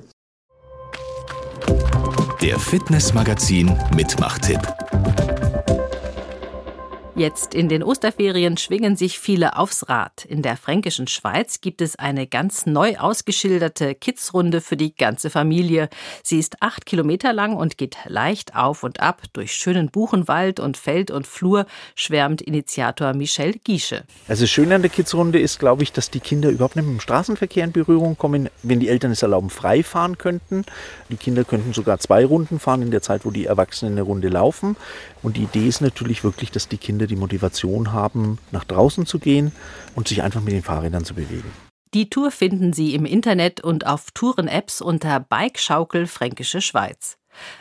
Der 2.41 2.59
Fitnessmagazin 2.59 3.73
Mitmachtipp. 3.95 4.61
Jetzt 7.19 7.53
in 7.53 7.67
den 7.67 7.83
Osterferien 7.83 8.55
schwingen 8.55 8.95
sich 8.95 9.19
viele 9.19 9.57
aufs 9.57 9.89
Rad. 9.89 10.23
In 10.23 10.41
der 10.41 10.55
fränkischen 10.55 11.05
Schweiz 11.07 11.59
gibt 11.59 11.81
es 11.81 11.99
eine 11.99 12.27
ganz 12.27 12.65
neu 12.65 12.95
ausgeschilderte 12.97 13.93
Kidsrunde 13.93 14.61
für 14.61 14.77
die 14.77 14.95
ganze 14.95 15.29
Familie. 15.29 15.89
Sie 16.23 16.39
ist 16.39 16.61
acht 16.61 16.85
Kilometer 16.85 17.33
lang 17.33 17.57
und 17.57 17.77
geht 17.77 17.97
leicht 18.05 18.55
auf 18.55 18.83
und 18.83 19.01
ab 19.01 19.23
durch 19.33 19.51
schönen 19.51 19.89
Buchenwald 19.89 20.61
und 20.61 20.77
Feld 20.77 21.11
und 21.11 21.27
Flur, 21.27 21.65
schwärmt 21.93 22.41
Initiator 22.41 23.13
Michel 23.13 23.55
Giesche. 23.65 24.03
Also 24.29 24.43
das 24.43 24.49
Schöne 24.49 24.75
an 24.75 24.81
der 24.81 24.89
Kidsrunde 24.89 25.39
ist, 25.39 25.59
glaube 25.59 25.83
ich, 25.83 25.91
dass 25.91 26.09
die 26.09 26.21
Kinder 26.21 26.49
überhaupt 26.49 26.77
nicht 26.77 26.85
mit 26.85 26.99
dem 26.99 27.01
Straßenverkehr 27.01 27.65
in 27.65 27.73
Berührung 27.73 28.17
kommen, 28.17 28.49
wenn 28.63 28.79
die 28.79 28.87
Eltern 28.87 29.11
es 29.11 29.23
erlauben, 29.23 29.49
frei 29.49 29.83
fahren 29.83 30.17
könnten. 30.17 30.63
Die 31.09 31.17
Kinder 31.17 31.43
könnten 31.43 31.73
sogar 31.73 31.99
zwei 31.99 32.23
Runden 32.23 32.61
fahren 32.61 32.81
in 32.81 32.91
der 32.91 33.01
Zeit, 33.01 33.25
wo 33.25 33.31
die 33.31 33.45
Erwachsenen 33.45 33.95
eine 33.95 34.03
Runde 34.03 34.29
laufen. 34.29 34.77
Und 35.21 35.37
die 35.37 35.43
Idee 35.43 35.67
ist 35.67 35.81
natürlich 35.81 36.23
wirklich, 36.23 36.51
dass 36.51 36.67
die 36.67 36.77
Kinder 36.77 37.07
die 37.07 37.15
Motivation 37.15 37.91
haben, 37.91 38.37
nach 38.51 38.63
draußen 38.63 39.05
zu 39.05 39.19
gehen 39.19 39.51
und 39.95 40.07
sich 40.07 40.23
einfach 40.23 40.41
mit 40.41 40.53
den 40.53 40.63
Fahrrädern 40.63 41.05
zu 41.05 41.13
bewegen. 41.13 41.51
Die 41.93 42.09
Tour 42.09 42.29
finden 42.29 42.71
Sie 42.71 42.93
im 42.93 43.05
Internet 43.05 43.61
und 43.61 43.87
auf 43.87 44.11
Touren-Apps 44.11 44.79
unter 44.79 45.19
Bikeschaukel 45.19 46.05
Fränkische 46.05 46.61
Schweiz. 46.61 47.17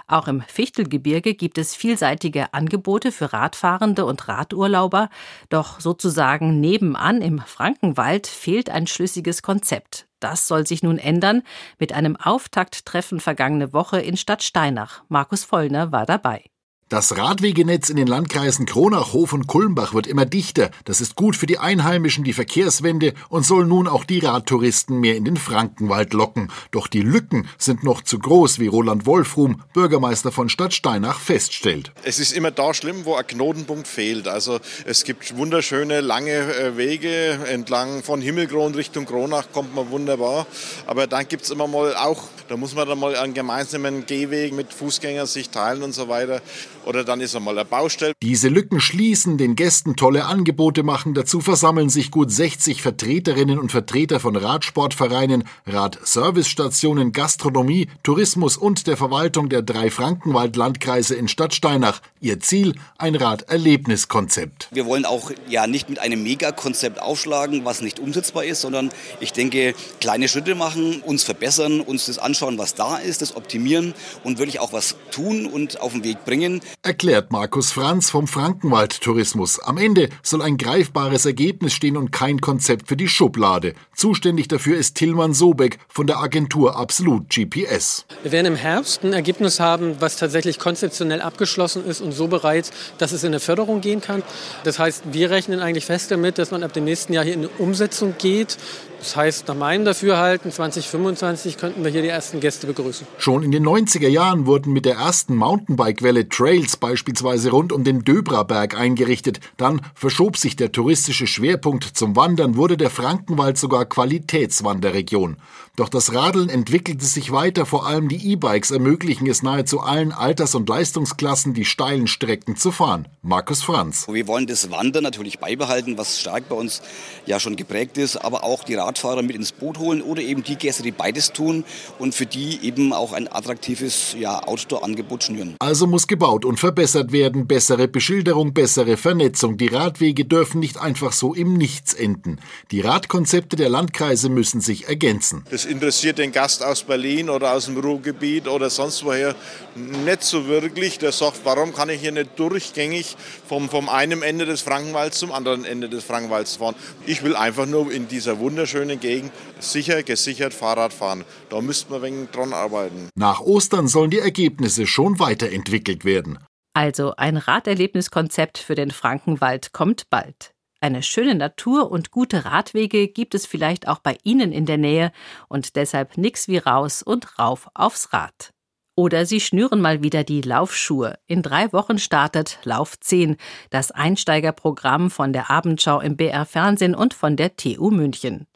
Auch 0.06 0.28
im 0.28 0.42
Fichtelgebirge 0.42 1.34
gibt 1.34 1.56
es 1.56 1.74
vielseitige 1.74 2.52
Angebote 2.52 3.12
für 3.12 3.32
Radfahrende 3.32 4.04
und 4.04 4.28
Radurlauber, 4.28 5.08
doch 5.48 5.80
sozusagen 5.80 6.60
nebenan 6.60 7.22
im 7.22 7.38
Frankenwald 7.38 8.26
fehlt 8.26 8.70
ein 8.70 8.86
schlüssiges 8.86 9.42
Konzept. 9.42 10.06
Das 10.20 10.48
soll 10.48 10.66
sich 10.66 10.82
nun 10.82 10.98
ändern 10.98 11.42
mit 11.78 11.92
einem 11.92 12.16
Auftakttreffen 12.16 13.20
vergangene 13.20 13.72
Woche 13.72 14.00
in 14.00 14.16
Stadt 14.16 14.42
Steinach. 14.42 15.02
Markus 15.08 15.44
Vollner 15.44 15.92
war 15.92 16.06
dabei. 16.06 16.44
Das 16.88 17.18
Radwegenetz 17.18 17.90
in 17.90 17.96
den 17.96 18.06
Landkreisen 18.06 18.64
Kronach, 18.64 19.12
Hof 19.12 19.34
und 19.34 19.46
Kulmbach 19.46 19.92
wird 19.92 20.06
immer 20.06 20.24
dichter. 20.24 20.70
Das 20.86 21.02
ist 21.02 21.16
gut 21.16 21.36
für 21.36 21.44
die 21.44 21.58
Einheimischen, 21.58 22.24
die 22.24 22.32
Verkehrswende 22.32 23.12
und 23.28 23.44
soll 23.44 23.66
nun 23.66 23.86
auch 23.86 24.04
die 24.04 24.20
Radtouristen 24.20 24.98
mehr 24.98 25.14
in 25.14 25.26
den 25.26 25.36
Frankenwald 25.36 26.14
locken. 26.14 26.50
Doch 26.70 26.86
die 26.86 27.02
Lücken 27.02 27.46
sind 27.58 27.84
noch 27.84 28.00
zu 28.00 28.18
groß, 28.18 28.58
wie 28.58 28.68
Roland 28.68 29.04
Wolfrum, 29.04 29.62
Bürgermeister 29.74 30.32
von 30.32 30.48
Stadt 30.48 30.72
Steinach, 30.72 31.20
feststellt. 31.20 31.92
Es 32.04 32.18
ist 32.18 32.32
immer 32.32 32.52
da 32.52 32.72
schlimm, 32.72 33.04
wo 33.04 33.16
ein 33.16 33.26
Knotenpunkt 33.26 33.86
fehlt. 33.86 34.26
Also 34.26 34.58
es 34.86 35.04
gibt 35.04 35.36
wunderschöne 35.36 36.00
lange 36.00 36.30
äh, 36.32 36.78
Wege 36.78 37.38
entlang 37.50 38.02
von 38.02 38.22
Himmelkron 38.22 38.74
Richtung 38.74 39.04
Kronach 39.04 39.52
kommt 39.52 39.74
man 39.74 39.90
wunderbar. 39.90 40.46
Aber 40.86 41.06
dann 41.06 41.28
gibt 41.28 41.42
es 41.42 41.50
immer 41.50 41.66
mal 41.66 41.94
auch, 41.96 42.28
da 42.48 42.56
muss 42.56 42.74
man 42.74 42.88
dann 42.88 42.98
mal 42.98 43.14
einen 43.14 43.34
gemeinsamen 43.34 44.06
Gehweg 44.06 44.54
mit 44.54 44.72
Fußgängern 44.72 45.26
sich 45.26 45.50
teilen 45.50 45.82
und 45.82 45.94
so 45.94 46.08
weiter 46.08 46.40
oder 46.88 47.04
dann 47.04 47.20
ist 47.20 47.36
einmal 47.36 47.58
eine 47.58 47.68
Baustelle. 47.68 48.14
Diese 48.22 48.48
Lücken 48.48 48.80
schließen, 48.80 49.36
den 49.36 49.56
Gästen 49.56 49.94
tolle 49.94 50.24
Angebote 50.24 50.82
machen. 50.82 51.12
Dazu 51.12 51.42
versammeln 51.42 51.90
sich 51.90 52.10
gut 52.10 52.32
60 52.32 52.80
Vertreterinnen 52.80 53.58
und 53.58 53.70
Vertreter 53.70 54.20
von 54.20 54.36
Radsportvereinen, 54.36 55.44
Radservicestationen, 55.66 57.12
Gastronomie, 57.12 57.88
Tourismus 58.02 58.56
und 58.56 58.86
der 58.86 58.96
Verwaltung 58.96 59.50
der 59.50 59.60
drei 59.60 59.90
Frankenwald-Landkreise 59.90 61.14
in 61.14 61.28
Stadtsteinach. 61.28 62.00
Ihr 62.22 62.40
Ziel 62.40 62.74
ein 62.96 63.14
Raderlebniskonzept. 63.14 64.68
Wir 64.72 64.86
wollen 64.86 65.04
auch 65.04 65.30
ja 65.46 65.66
nicht 65.66 65.90
mit 65.90 65.98
einem 65.98 66.22
Megakonzept 66.22 67.02
aufschlagen, 67.02 67.66
was 67.66 67.82
nicht 67.82 67.98
umsetzbar 67.98 68.44
ist, 68.44 68.62
sondern 68.62 68.88
ich 69.20 69.34
denke, 69.34 69.74
kleine 70.00 70.26
Schritte 70.26 70.54
machen, 70.54 71.02
uns 71.02 71.22
verbessern, 71.22 71.82
uns 71.82 72.06
das 72.06 72.18
anschauen, 72.18 72.56
was 72.56 72.74
da 72.74 72.96
ist, 72.96 73.20
das 73.20 73.36
optimieren 73.36 73.92
und 74.24 74.38
wirklich 74.38 74.58
auch 74.58 74.72
was 74.72 74.96
tun 75.10 75.44
und 75.44 75.82
auf 75.82 75.92
den 75.92 76.02
Weg 76.02 76.24
bringen 76.24 76.62
erklärt 76.82 77.32
Markus 77.32 77.72
Franz 77.72 78.10
vom 78.10 78.26
Frankenwald 78.26 79.00
Tourismus. 79.00 79.58
Am 79.60 79.76
Ende 79.78 80.08
soll 80.22 80.42
ein 80.42 80.56
greifbares 80.56 81.26
Ergebnis 81.26 81.72
stehen 81.72 81.96
und 81.96 82.12
kein 82.12 82.40
Konzept 82.40 82.88
für 82.88 82.96
die 82.96 83.08
Schublade. 83.08 83.74
Zuständig 83.94 84.48
dafür 84.48 84.76
ist 84.76 84.94
Tilman 84.94 85.34
Sobeck 85.34 85.78
von 85.88 86.06
der 86.06 86.18
Agentur 86.18 86.76
Absolut 86.76 87.28
GPS. 87.30 88.06
Wir 88.22 88.32
werden 88.32 88.46
im 88.46 88.56
Herbst 88.56 89.04
ein 89.04 89.12
Ergebnis 89.12 89.60
haben, 89.60 89.96
was 90.00 90.16
tatsächlich 90.16 90.58
konzeptionell 90.58 91.20
abgeschlossen 91.20 91.84
ist 91.84 92.00
und 92.00 92.12
so 92.12 92.28
bereit, 92.28 92.70
dass 92.98 93.12
es 93.12 93.24
in 93.24 93.28
eine 93.28 93.40
Förderung 93.40 93.80
gehen 93.80 94.00
kann. 94.00 94.22
Das 94.64 94.78
heißt, 94.78 95.04
wir 95.12 95.30
rechnen 95.30 95.60
eigentlich 95.60 95.86
fest 95.86 96.10
damit, 96.10 96.38
dass 96.38 96.50
man 96.50 96.62
ab 96.62 96.72
dem 96.72 96.84
nächsten 96.84 97.12
Jahr 97.12 97.24
hier 97.24 97.34
in 97.34 97.40
eine 97.40 97.48
Umsetzung 97.58 98.14
geht 98.18 98.56
Das 98.98 99.14
heißt, 99.14 99.46
nach 99.48 99.54
meinem 99.54 99.84
Dafürhalten 99.84 100.50
2025 100.50 101.56
könnten 101.56 101.84
wir 101.84 101.90
hier 101.90 102.02
die 102.02 102.08
ersten 102.08 102.40
Gäste 102.40 102.66
begrüßen. 102.66 103.06
Schon 103.18 103.42
in 103.42 103.52
den 103.52 103.64
90er 103.64 104.08
Jahren 104.08 104.46
wurden 104.46 104.72
mit 104.72 104.84
der 104.84 104.96
ersten 104.96 105.36
Mountainbike-Welle 105.36 106.28
Trails 106.28 106.76
beispielsweise 106.76 107.50
rund 107.50 107.72
um 107.72 107.84
den 107.84 108.02
Döbraberg 108.02 108.76
eingerichtet. 108.76 109.40
Dann 109.56 109.82
verschob 109.94 110.36
sich 110.36 110.56
der 110.56 110.72
touristische 110.72 111.26
Schwerpunkt 111.26 111.84
zum 111.84 112.16
Wandern, 112.16 112.56
wurde 112.56 112.76
der 112.76 112.90
Frankenwald 112.90 113.56
sogar 113.56 113.84
Qualitätswanderregion. 113.84 115.36
Doch 115.78 115.88
das 115.88 116.12
Radeln 116.12 116.48
entwickelte 116.48 117.04
sich 117.04 117.30
weiter, 117.30 117.64
vor 117.64 117.86
allem 117.86 118.08
die 118.08 118.32
E-Bikes 118.32 118.72
ermöglichen 118.72 119.28
es 119.28 119.44
nahezu 119.44 119.78
allen 119.78 120.10
Alters- 120.10 120.56
und 120.56 120.68
Leistungsklassen, 120.68 121.54
die 121.54 121.64
steilen 121.64 122.08
Strecken 122.08 122.56
zu 122.56 122.72
fahren. 122.72 123.06
Markus 123.22 123.62
Franz. 123.62 124.04
Wir 124.10 124.26
wollen 124.26 124.48
das 124.48 124.72
Wandern 124.72 125.04
natürlich 125.04 125.38
beibehalten, 125.38 125.96
was 125.96 126.18
stark 126.18 126.48
bei 126.48 126.56
uns 126.56 126.82
ja 127.26 127.38
schon 127.38 127.54
geprägt 127.54 127.96
ist, 127.96 128.16
aber 128.16 128.42
auch 128.42 128.64
die 128.64 128.74
Radfahrer 128.74 129.22
mit 129.22 129.36
ins 129.36 129.52
Boot 129.52 129.78
holen 129.78 130.02
oder 130.02 130.20
eben 130.20 130.42
die 130.42 130.56
Gäste, 130.56 130.82
die 130.82 130.90
beides 130.90 131.30
tun 131.30 131.62
und 132.00 132.12
für 132.12 132.26
die 132.26 132.58
eben 132.62 132.92
auch 132.92 133.12
ein 133.12 133.30
attraktives 133.30 134.16
ja, 134.18 134.42
Outdoor-Angebot 134.48 135.22
schnüren. 135.22 135.54
Also 135.60 135.86
muss 135.86 136.08
gebaut 136.08 136.44
und 136.44 136.58
verbessert 136.58 137.12
werden, 137.12 137.46
bessere 137.46 137.86
Beschilderung, 137.86 138.52
bessere 138.52 138.96
Vernetzung. 138.96 139.56
Die 139.58 139.68
Radwege 139.68 140.24
dürfen 140.24 140.58
nicht 140.58 140.80
einfach 140.80 141.12
so 141.12 141.34
im 141.34 141.54
Nichts 141.54 141.94
enden. 141.94 142.40
Die 142.72 142.80
Radkonzepte 142.80 143.54
der 143.54 143.68
Landkreise 143.68 144.28
müssen 144.28 144.60
sich 144.60 144.88
ergänzen. 144.88 145.44
Das 145.50 145.67
interessiert 145.68 146.18
den 146.18 146.32
Gast 146.32 146.64
aus 146.64 146.82
Berlin 146.82 147.30
oder 147.30 147.52
aus 147.52 147.66
dem 147.66 147.76
Ruhrgebiet 147.76 148.48
oder 148.48 148.70
sonst 148.70 149.04
woher 149.04 149.34
nicht 149.74 150.22
so 150.22 150.46
wirklich. 150.46 150.98
Der 150.98 151.12
sagt, 151.12 151.40
warum 151.44 151.74
kann 151.74 151.88
ich 151.88 152.00
hier 152.00 152.12
nicht 152.12 152.38
durchgängig 152.38 153.16
vom, 153.46 153.68
vom 153.68 153.88
einem 153.88 154.22
Ende 154.22 154.46
des 154.46 154.62
Frankenwalds 154.62 155.18
zum 155.18 155.32
anderen 155.32 155.64
Ende 155.64 155.88
des 155.88 156.04
Frankenwalds 156.04 156.56
fahren. 156.56 156.74
Ich 157.06 157.22
will 157.22 157.36
einfach 157.36 157.66
nur 157.66 157.92
in 157.92 158.08
dieser 158.08 158.38
wunderschönen 158.38 159.00
Gegend 159.00 159.32
sicher, 159.60 160.02
gesichert 160.02 160.54
Fahrrad 160.54 160.92
fahren. 160.92 161.24
Da 161.50 161.60
müsste 161.60 161.90
man 161.90 162.02
ein 162.02 162.14
wenig 162.14 162.30
dran 162.30 162.52
arbeiten. 162.52 163.08
Nach 163.14 163.40
Ostern 163.40 163.88
sollen 163.88 164.10
die 164.10 164.18
Ergebnisse 164.18 164.86
schon 164.86 165.18
weiterentwickelt 165.18 166.04
werden. 166.04 166.38
Also 166.74 167.14
ein 167.16 167.36
Raderlebniskonzept 167.36 168.58
für 168.58 168.74
den 168.74 168.90
Frankenwald 168.90 169.72
kommt 169.72 170.10
bald. 170.10 170.52
Eine 170.80 171.02
schöne 171.02 171.34
Natur 171.34 171.90
und 171.90 172.12
gute 172.12 172.44
Radwege 172.44 173.08
gibt 173.08 173.34
es 173.34 173.46
vielleicht 173.46 173.88
auch 173.88 173.98
bei 173.98 174.16
Ihnen 174.22 174.52
in 174.52 174.64
der 174.64 174.78
Nähe 174.78 175.10
und 175.48 175.74
deshalb 175.74 176.16
nix 176.16 176.46
wie 176.46 176.58
raus 176.58 177.02
und 177.02 177.38
rauf 177.38 177.68
aufs 177.74 178.12
Rad. 178.12 178.52
Oder 178.94 179.26
Sie 179.26 179.40
schnüren 179.40 179.80
mal 179.80 180.02
wieder 180.02 180.22
die 180.22 180.40
Laufschuhe. 180.40 181.18
In 181.26 181.42
drei 181.42 181.72
Wochen 181.72 181.98
startet 181.98 182.58
Lauf 182.62 182.98
10, 182.98 183.36
das 183.70 183.90
Einsteigerprogramm 183.90 185.10
von 185.10 185.32
der 185.32 185.50
Abendschau 185.50 186.00
im 186.00 186.16
BR 186.16 186.46
Fernsehen 186.46 186.94
und 186.94 187.12
von 187.12 187.36
der 187.36 187.56
TU 187.56 187.90
München. 187.90 188.46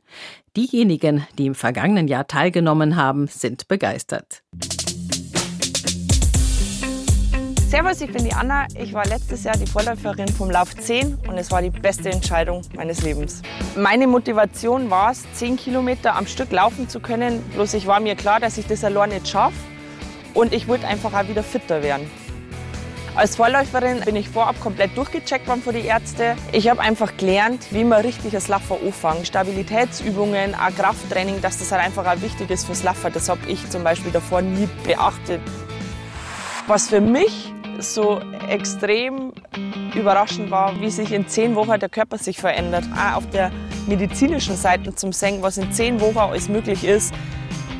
Diejenigen, 0.57 1.27
die 1.39 1.47
im 1.47 1.55
vergangenen 1.55 2.07
Jahr 2.07 2.29
teilgenommen 2.29 2.95
haben, 2.95 3.27
sind 3.27 3.67
begeistert. 3.67 4.43
Servus, 7.73 8.03
ich 8.03 8.13
bin 8.13 8.23
die 8.23 8.35
Anna. 8.35 8.67
Ich 8.79 8.93
war 8.93 9.07
letztes 9.07 9.45
Jahr 9.45 9.57
die 9.57 9.67
Vorläuferin 9.67 10.29
vom 10.29 10.51
Lauf 10.51 10.77
10 10.77 11.21
und 11.27 11.39
es 11.39 11.51
war 11.51 11.63
die 11.63 11.71
beste 11.71 12.11
Entscheidung 12.11 12.61
meines 12.77 13.01
Lebens. 13.01 13.41
Meine 13.75 14.07
Motivation 14.07 14.91
war 14.91 15.13
es, 15.13 15.23
10 15.33 15.57
Kilometer 15.57 16.15
am 16.15 16.27
Stück 16.27 16.53
laufen 16.53 16.91
zu 16.91 17.01
können. 17.01 17.43
Bloß 17.55 17.73
ich 17.73 17.87
war 17.87 17.99
mir 17.99 18.15
klar, 18.15 18.41
dass 18.41 18.59
ich 18.59 18.67
das 18.67 18.85
allein 18.85 19.09
nicht 19.09 19.27
schaffe 19.27 19.57
und 20.35 20.53
ich 20.53 20.69
wollte 20.69 20.87
einfach 20.87 21.15
auch 21.15 21.27
wieder 21.29 21.43
fitter 21.43 21.83
werden. 21.83 22.11
Als 23.15 23.37
Vorläuferin 23.37 24.01
bin 24.01 24.17
ich 24.17 24.29
vorab 24.29 24.61
komplett 24.61 24.95
durchgecheckt 24.95 25.49
worden 25.49 25.63
von 25.63 25.73
den 25.73 25.87
Ärzten. 25.87 26.37
Ich 26.53 26.69
habe 26.69 26.83
einfach 26.83 27.17
gelernt, 27.17 27.69
wie 27.71 27.85
man 27.85 28.03
richtig 28.03 28.33
das 28.33 28.49
Laffer 28.49 28.77
anfängt. 28.85 29.29
Stabilitätsübungen, 29.29 30.55
auch 30.55 30.77
Krafttraining, 30.77 31.41
dass 31.41 31.57
das 31.57 31.73
halt 31.73 31.83
einfach 31.83 32.05
auch 32.05 32.21
wichtig 32.21 32.51
ist 32.51 32.67
fürs 32.67 32.83
Laffer. 32.83 33.09
Das 33.09 33.31
habe 33.31 33.41
ich 33.49 33.67
zum 33.71 33.83
Beispiel 33.83 34.13
davor 34.13 34.43
nie 34.43 34.69
beachtet. 34.85 35.41
Was 36.67 36.91
für 36.91 37.01
mich 37.01 37.52
so 37.79 38.21
extrem 38.49 39.33
überraschend 39.95 40.51
war, 40.51 40.81
wie 40.81 40.91
sich 40.91 41.13
in 41.13 41.27
zehn 41.29 41.55
Wochen 41.55 41.79
der 41.79 41.89
Körper 41.89 42.19
sich 42.19 42.39
verändert. 42.39 42.85
Auch 42.95 43.19
auf 43.19 43.31
der 43.31 43.51
medizinischen 43.87 44.57
Seite 44.57 44.95
zum 44.95 45.13
Senken, 45.13 45.43
was 45.43 45.59
in 45.59 45.71
zehn 45.73 46.01
Wochen 46.01 46.19
alles 46.19 46.49
möglich 46.49 46.85
ist, 46.85 47.13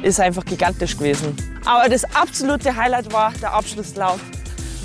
ist 0.03 0.21
einfach 0.21 0.45
gigantisch 0.45 0.97
gewesen. 0.97 1.37
Aber 1.65 1.89
das 1.89 2.05
absolute 2.15 2.75
Highlight 2.77 3.13
war 3.13 3.33
der 3.41 3.53
Abschlusslauf 3.55 4.21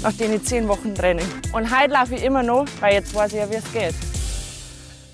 nach 0.03 0.13
den 0.13 0.43
zehn 0.43 0.67
Wochen 0.67 0.93
Training. 0.93 1.25
Und 1.53 1.75
heute 1.75 1.93
laufe 1.93 2.15
ich 2.15 2.23
immer 2.23 2.43
noch, 2.43 2.65
weil 2.79 2.93
jetzt 2.93 3.13
weiß 3.15 3.33
ich 3.33 3.39
ja, 3.39 3.49
wie 3.49 3.55
es 3.55 3.73
geht. 3.73 3.95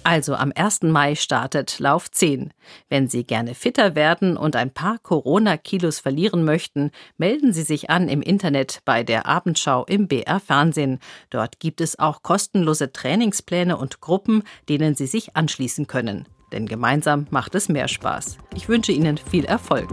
Also 0.03 0.35
am 0.35 0.51
1. 0.53 0.83
Mai 0.83 1.15
startet 1.15 1.79
Lauf 1.79 2.11
10. 2.11 2.51
Wenn 2.89 3.07
Sie 3.07 3.23
gerne 3.23 3.55
fitter 3.55 3.95
werden 3.95 4.35
und 4.35 4.55
ein 4.55 4.71
paar 4.71 4.99
Corona-Kilos 4.99 5.99
verlieren 5.99 6.43
möchten, 6.43 6.91
melden 7.17 7.53
Sie 7.53 7.63
sich 7.63 7.89
an 7.89 8.09
im 8.09 8.21
Internet 8.21 8.81
bei 8.85 9.03
der 9.03 9.25
Abendschau 9.25 9.85
im 9.85 10.07
BR 10.07 10.39
Fernsehen. 10.39 10.99
Dort 11.29 11.59
gibt 11.59 11.79
es 11.79 11.97
auch 11.99 12.21
kostenlose 12.21 12.91
Trainingspläne 12.91 13.77
und 13.77 14.01
Gruppen, 14.01 14.43
denen 14.67 14.95
Sie 14.95 15.07
sich 15.07 15.35
anschließen 15.35 15.87
können. 15.87 16.27
Denn 16.51 16.65
gemeinsam 16.65 17.27
macht 17.31 17.55
es 17.55 17.69
mehr 17.69 17.87
Spaß. 17.87 18.37
Ich 18.55 18.67
wünsche 18.67 18.91
Ihnen 18.91 19.17
viel 19.17 19.45
Erfolg. 19.45 19.89